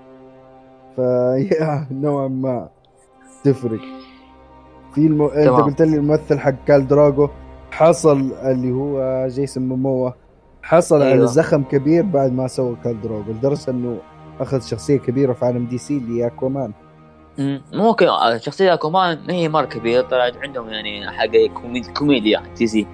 [0.96, 2.68] فيا نوعا ما
[3.44, 3.80] تفرق
[4.94, 5.22] في الم...
[5.22, 5.48] أنت.
[5.48, 7.28] قلت لي الممثل حق كال دروغو
[7.70, 10.10] حصل اللي هو جيسون موموا
[10.62, 11.14] حصل أيوة.
[11.18, 11.26] على.
[11.26, 13.98] زخم كبير بعد ما سوى كال دروغو لدرجة إنه
[14.40, 16.72] أخذ شخصية كبيرة في عالم DC اللي هي أكوامان.
[17.72, 22.66] ممكن آه، شخصية كمان ما هي مرة كبيرة طلعت عندهم يعني حاجة كوميدي كوميديا تي
[22.66, 22.86] سي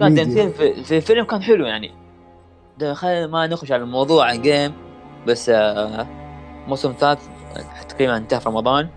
[0.00, 0.14] كان.
[0.14, 1.90] تمثيل في, في الفيلم كان حلو يعني
[2.92, 4.72] خلينا ما نخش على الموضوع عن Game
[5.26, 6.06] بس آه،
[6.68, 7.20] موسم ثالث
[7.88, 8.88] تقريبا انتهى في رمضان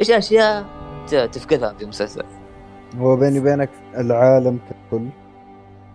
[0.00, 0.64] إيش أشياء
[1.06, 2.24] تفقدها في المسلسل؟
[2.98, 5.08] هو بيني وبينك العالم ككل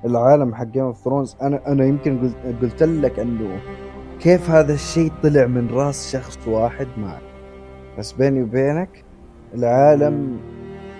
[0.05, 3.59] العالم حق Game of Thrones أنا أنا يمكن قلت قلت لك إنه
[4.19, 7.36] كيف هذا الشيء طلع من رأس شخص واحد ما أعرف.
[7.97, 9.03] بس بيني وبينك
[9.53, 10.37] العالم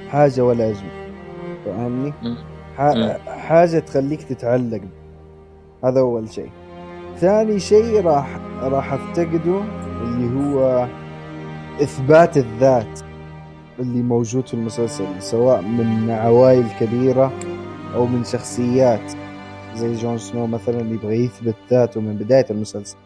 [0.09, 1.13] حاجة ولا اجمل
[1.65, 2.35] فاهمني؟ مم.
[2.77, 4.81] ح- حاجة تخليك تتعلق.
[5.83, 6.49] هذا أول شيء.
[7.17, 9.61] ثاني شيء راح راح أفتقده
[10.01, 10.87] اللي هو
[11.81, 12.99] إثبات الذات
[13.79, 17.31] اللي موجود في المسلسل سواء من عوائل كبيرة
[17.95, 19.11] أو من شخصيات.
[19.75, 22.97] زي جون سنو مثلا اللي يبغى يثبت ذاته من بداية المسلسل.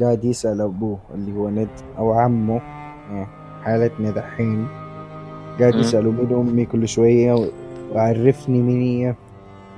[0.00, 2.60] قاعد يسأل أبوه اللي هو ند أو عمه
[3.12, 3.26] إيه،
[3.62, 4.66] حالتنا دحين.
[5.60, 5.80] قاعد مم.
[5.80, 7.46] يساله مين امي كل شوية و-
[7.94, 9.14] وعرفني مين هي.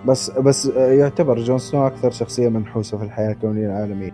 [0.07, 4.11] بس بس يعتبر جون سنو أكثر شخصية منحوسة في الحياة الكونية العالمية.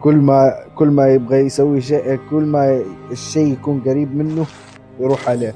[0.00, 4.46] كل ما كل ما يبغى يسوي شيء كل ما الشيء يكون قريب منه
[5.00, 5.54] يروح عليه.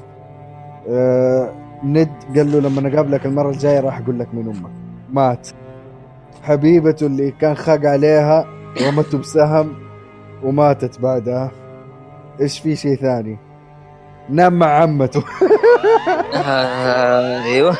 [0.89, 1.51] آه
[1.83, 4.71] ند قال له لما نقابلك المرة الجاية راح أقول لك مين أمك.
[5.13, 5.47] مات.
[6.41, 8.45] حبيبته اللي كان خاق عليها
[8.81, 9.73] رمته بسهم
[10.43, 11.51] وماتت بعدها.
[12.41, 13.37] إيش في شيء ثاني؟
[14.29, 15.23] نام مع عمته.
[16.35, 17.77] آه أيوه.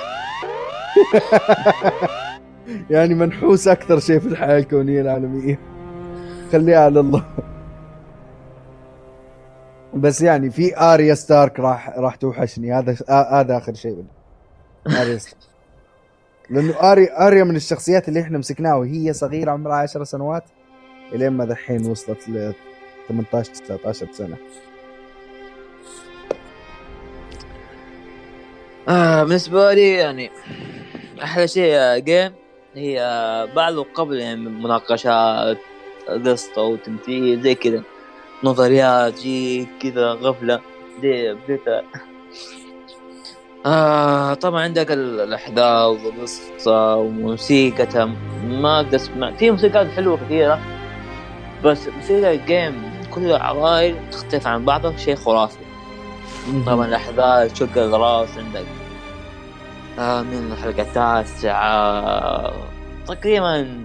[2.89, 5.59] يعني منحوس أكثر شيء في الحياة الكونية العالمية.
[6.51, 7.23] خليها على الله.
[9.93, 12.73] بس يعني في آريا ستارك راح راح توحشني.
[12.73, 14.03] هذا هذا آخر شيء.
[14.87, 15.37] آريا ستارك.
[16.49, 20.43] لأنه اريا آريا من الشخصيات اللي إحنا مسكناها وهي صغيرة عمرها 10 سنوات.
[21.13, 22.53] إلين ما دحين وصلت ل
[23.09, 24.37] 18 19 سنة.
[28.89, 30.29] آه بالنسبة لي يعني
[31.23, 32.31] أحلى شيء Game
[32.75, 35.57] هي آه، بعد وقبل يعني مناقشات
[36.25, 37.83] قصة وتمثيل زي كذا
[38.43, 40.59] نظريات جي كذا غفلة
[41.01, 41.61] دي بديت
[43.65, 48.09] آه طبعا عندك ال- الأحداث والقصة وموسيقى
[48.43, 49.31] ما أقدر أسمع.
[49.31, 50.59] في موسيقات حلوة كثيرة.
[51.63, 55.59] بس موسيقى الجيم كل العوائل تختلف عن بعضها شيء خرافي.
[56.65, 58.65] طبعا الأحداث شق الراس عندك.
[59.99, 62.53] آه من الحلقة التاسعة
[63.07, 63.81] تقريبا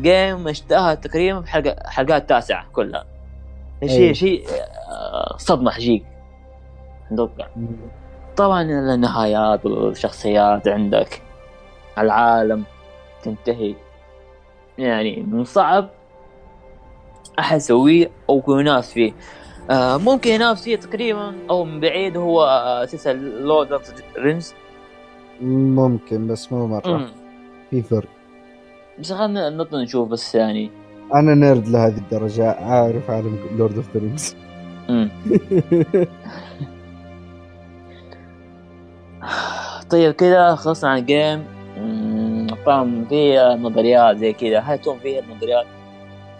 [0.00, 3.04] جيم اشتهى تقريبا حلقة حلقات التاسعة كلها.
[3.86, 4.12] شيء أيوة.
[4.12, 4.44] شيء
[4.90, 6.04] آه، صدمة حقيقي
[7.12, 7.46] أتوقع
[8.36, 11.22] طبعا النهايات والشخصيات عندك.
[11.98, 12.64] العالم
[13.22, 13.74] تنتهي.
[14.78, 15.88] يعني من صعب
[17.38, 19.12] أحد يسويه أو ينافس فيه.
[19.70, 23.82] آه ممكن ينافس فيه تقريبا أو من بعيد هو آه، سلسلة لورد اوف
[24.18, 24.54] Rings
[25.40, 27.06] ممكن بس مو مرة.
[27.70, 28.08] في فرق.
[28.98, 30.70] بس خلينا نطلع نشوف بس يعني.
[31.14, 34.36] أنا nerd لهذه الدرجة أعرف عالم Lord of the Rings.
[39.90, 41.44] طيب كذا خلصنا عن ال Game
[42.48, 44.58] طبعا في نظريات زي كذا.
[44.58, 45.66] هل تكون في نظريات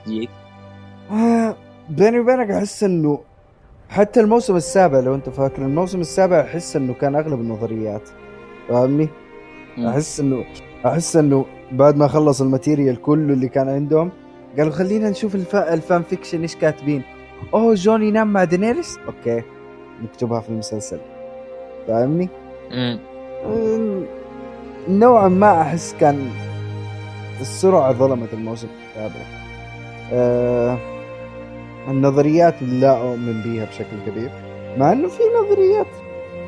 [0.05, 0.31] تجيك؟
[1.91, 3.21] بيني وبينك أحس إنه
[3.89, 8.09] حتى الموسم السابع لو أنت فاكر الموسم السابع أحس إنه كان أغلب النظريات
[8.69, 9.09] فاهمني؟
[9.79, 10.45] أحس إنه
[10.87, 14.11] أحس إنه بعد ما خلص ال material كله اللي كان عندهم
[14.59, 15.57] قالوا خلينا نشوف الف...
[15.57, 17.03] ال fan fiction إيش كاتبين.
[17.55, 19.43] أوه جون ينام مع دينيريس؟ okay
[20.03, 20.99] نكتبها في المسلسل
[21.89, 22.29] فاهمني؟
[24.89, 26.29] نوعا ما أحس كان
[27.41, 29.25] السرعة ظلمت الموسم السابع.
[30.13, 30.79] آه
[31.89, 34.31] النظريات لا أؤمن بيها بشكل كبير
[34.77, 35.87] مع إنه في نظريات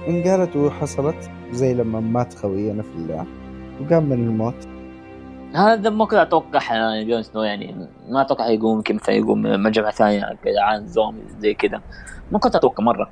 [0.08, 3.26] انقالت وحصلت زي لما مات خوينا في الله
[3.80, 4.68] وقام من الموت.
[5.54, 9.62] هذا ما كنت أتوقع يعني جون سنو يعني ما أتوقع يقوم يمكن مثلا يقوم من
[9.62, 11.80] مجمع ثانية كذا عن زومبي زي كذا.
[12.32, 13.10] ما كنت أتوقع مرة.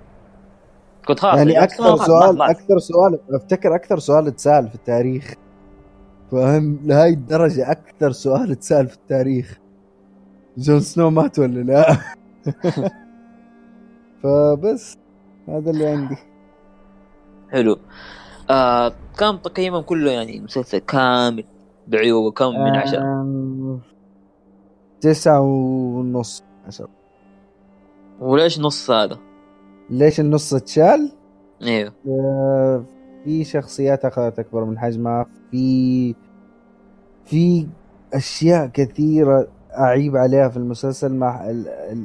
[1.06, 2.50] كنت خلاص يعني جون أكثر سؤال مات-.
[2.50, 5.34] أكثر سؤال أفتكر أكثر سؤال اتسال في التاريخ.
[6.32, 9.58] فاهم لهاي الدرجة أكثر سؤال اتسال في التاريخ.
[10.58, 11.96] جون سنو مات ولا لا؟
[14.22, 14.96] فبس
[15.48, 16.16] هذا اللي عندي.
[17.50, 17.78] حلو.
[18.50, 21.44] آه كم تقييمهم كله يعني مسلسل كامل
[21.88, 23.80] بعيوبه كم من عشرة؟ آم،
[25.00, 26.42] تسعة ونص.
[26.66, 26.88] عشرة
[28.20, 29.18] وليش نص هذا؟
[29.90, 31.12] ليش النص اتشال؟
[31.62, 32.84] أيوه آه،
[33.24, 35.26] في شخصيات أخذت أكبر من حجمها.
[35.50, 36.14] في
[37.24, 37.66] في
[38.14, 42.04] أشياء كثيرة أعيب عليها في المسلسل ما ال- ال-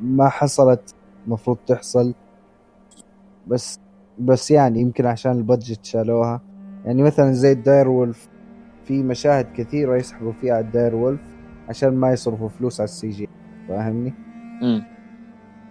[0.00, 0.94] ما حصلت
[1.26, 2.14] مفروض تحصل
[3.46, 3.78] بس
[4.18, 6.40] بس يعني يمكن عشان ال budget شالوها
[6.84, 8.28] يعني مثلا زي ال direwolf
[8.84, 11.20] في مشاهد كثيرة يسحبوا فيها على ال direwolf
[11.68, 13.28] عشان ما يصرفوا فلوس على ال CG
[13.68, 14.14] فاهمني؟
[14.62, 14.82] امم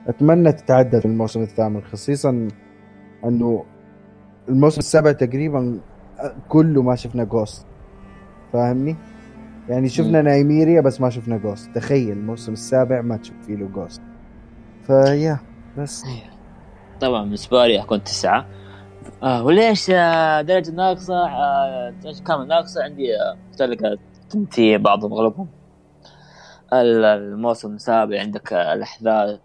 [0.07, 2.47] أتمنى تتعدل في الموسم الثامن خصيصا
[3.25, 3.63] إنه
[4.49, 5.79] الموسم السابع تقريبا
[6.49, 7.65] كله ما شفنا جوست
[8.53, 8.95] فاهمني؟
[9.69, 14.01] يعني شفنا نايميريا بس ما شفنا جوست تخيل الموسم السابع ما تشوف فيه له جوست
[14.87, 15.39] فيا
[15.77, 16.03] بس.
[17.01, 18.45] طبعا بالنسبة لي اكون تسعة.
[19.23, 23.97] آه وليش آه درجة ناقصة؟ آه درجة كامل ناقصة؟ عندي آه تلقى
[24.29, 25.47] تنتهي بعضهم اغلبهم
[26.73, 29.39] الموسم السابع عندك آه الأحداث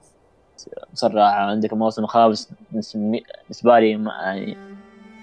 [0.93, 4.57] مسرعة عندك الموسم الخامس بالنسبة لي يعني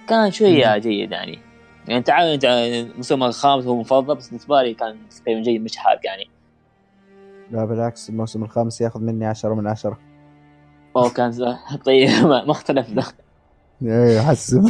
[0.09, 1.44] كان شوية جيد يعني.
[1.87, 6.29] يعني انت الموسم الخامس هو مفضل بس بالنسبة لي كان تقريبا جيد مش حارق يعني.
[7.51, 9.99] لا بالعكس الموسم الخامس ياخذ مني عشرة من عشرة.
[10.95, 11.31] أوه كان
[11.85, 12.89] طيب ما اختلف.
[12.89, 13.03] ذا
[13.83, 14.69] إيه حسب.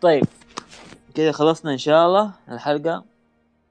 [0.00, 0.24] طيب
[1.14, 3.04] كذا خلصنا إن شاء الله الحلقة.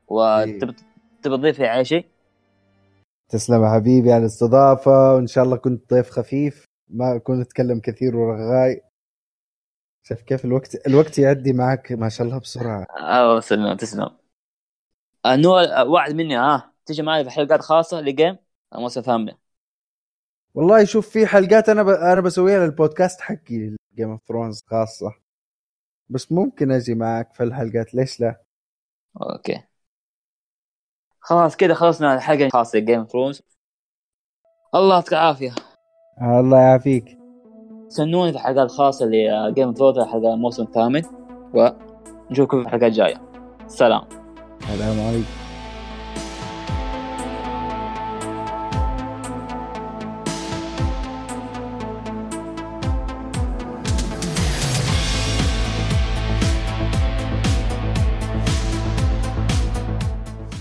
[0.07, 0.75] وتبي
[1.21, 2.05] تضيف على شيء؟
[3.29, 8.81] تسلم حبيبي على الاستضافة وإن شاء الله كنت ضيف خفيف ما اكون أتكلم كثير ورغاي
[10.09, 12.83] شوف كيف الوقت الوقت يعدي معك ما شاء الله بسرعة.
[12.99, 13.73] آه تسلم.
[13.73, 14.17] تسلم
[15.25, 16.73] نور وعد مني ها.
[16.85, 18.37] تيجي معي في حلقات خاصة ل Game؟
[18.75, 19.33] الموسم الثامن
[20.53, 21.89] والله شوف في حلقات أنا ب...
[21.89, 25.13] أنا بسويها للبودكاست حقي Game of Thrones خاصة.
[26.09, 28.41] بس ممكن أجي معك في الحلقات ليش لا؟
[29.21, 29.63] okay.
[31.19, 33.41] خلاص كذا خلصنا الحلقة الخاصة Game of Thrones
[34.75, 35.55] الله يعطيك العافية.
[36.21, 37.16] الله يعافيك.
[37.87, 41.01] استنوني في حلقات خاصه ل Game of Thrones حلقة الموسم الثامن.
[41.53, 43.21] ونشوفكم في الحلقات الجاية.
[43.67, 44.01] سلام.
[44.61, 45.25] السلام عليكم.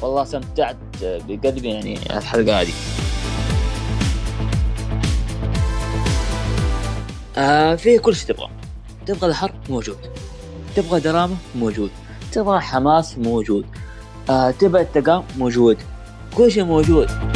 [0.03, 2.95] والله استمتعت بقلبي يعني الحلقة هذه.
[7.39, 8.51] آه في كل شيء تبغى.
[9.07, 9.97] تبغى الحرب موجود.
[10.76, 11.91] تبغى دراما موجود.
[12.32, 13.66] تبغى حماس موجود.
[14.30, 15.78] آه تبغى التقام موجود.
[16.34, 17.36] كل شيء موجود.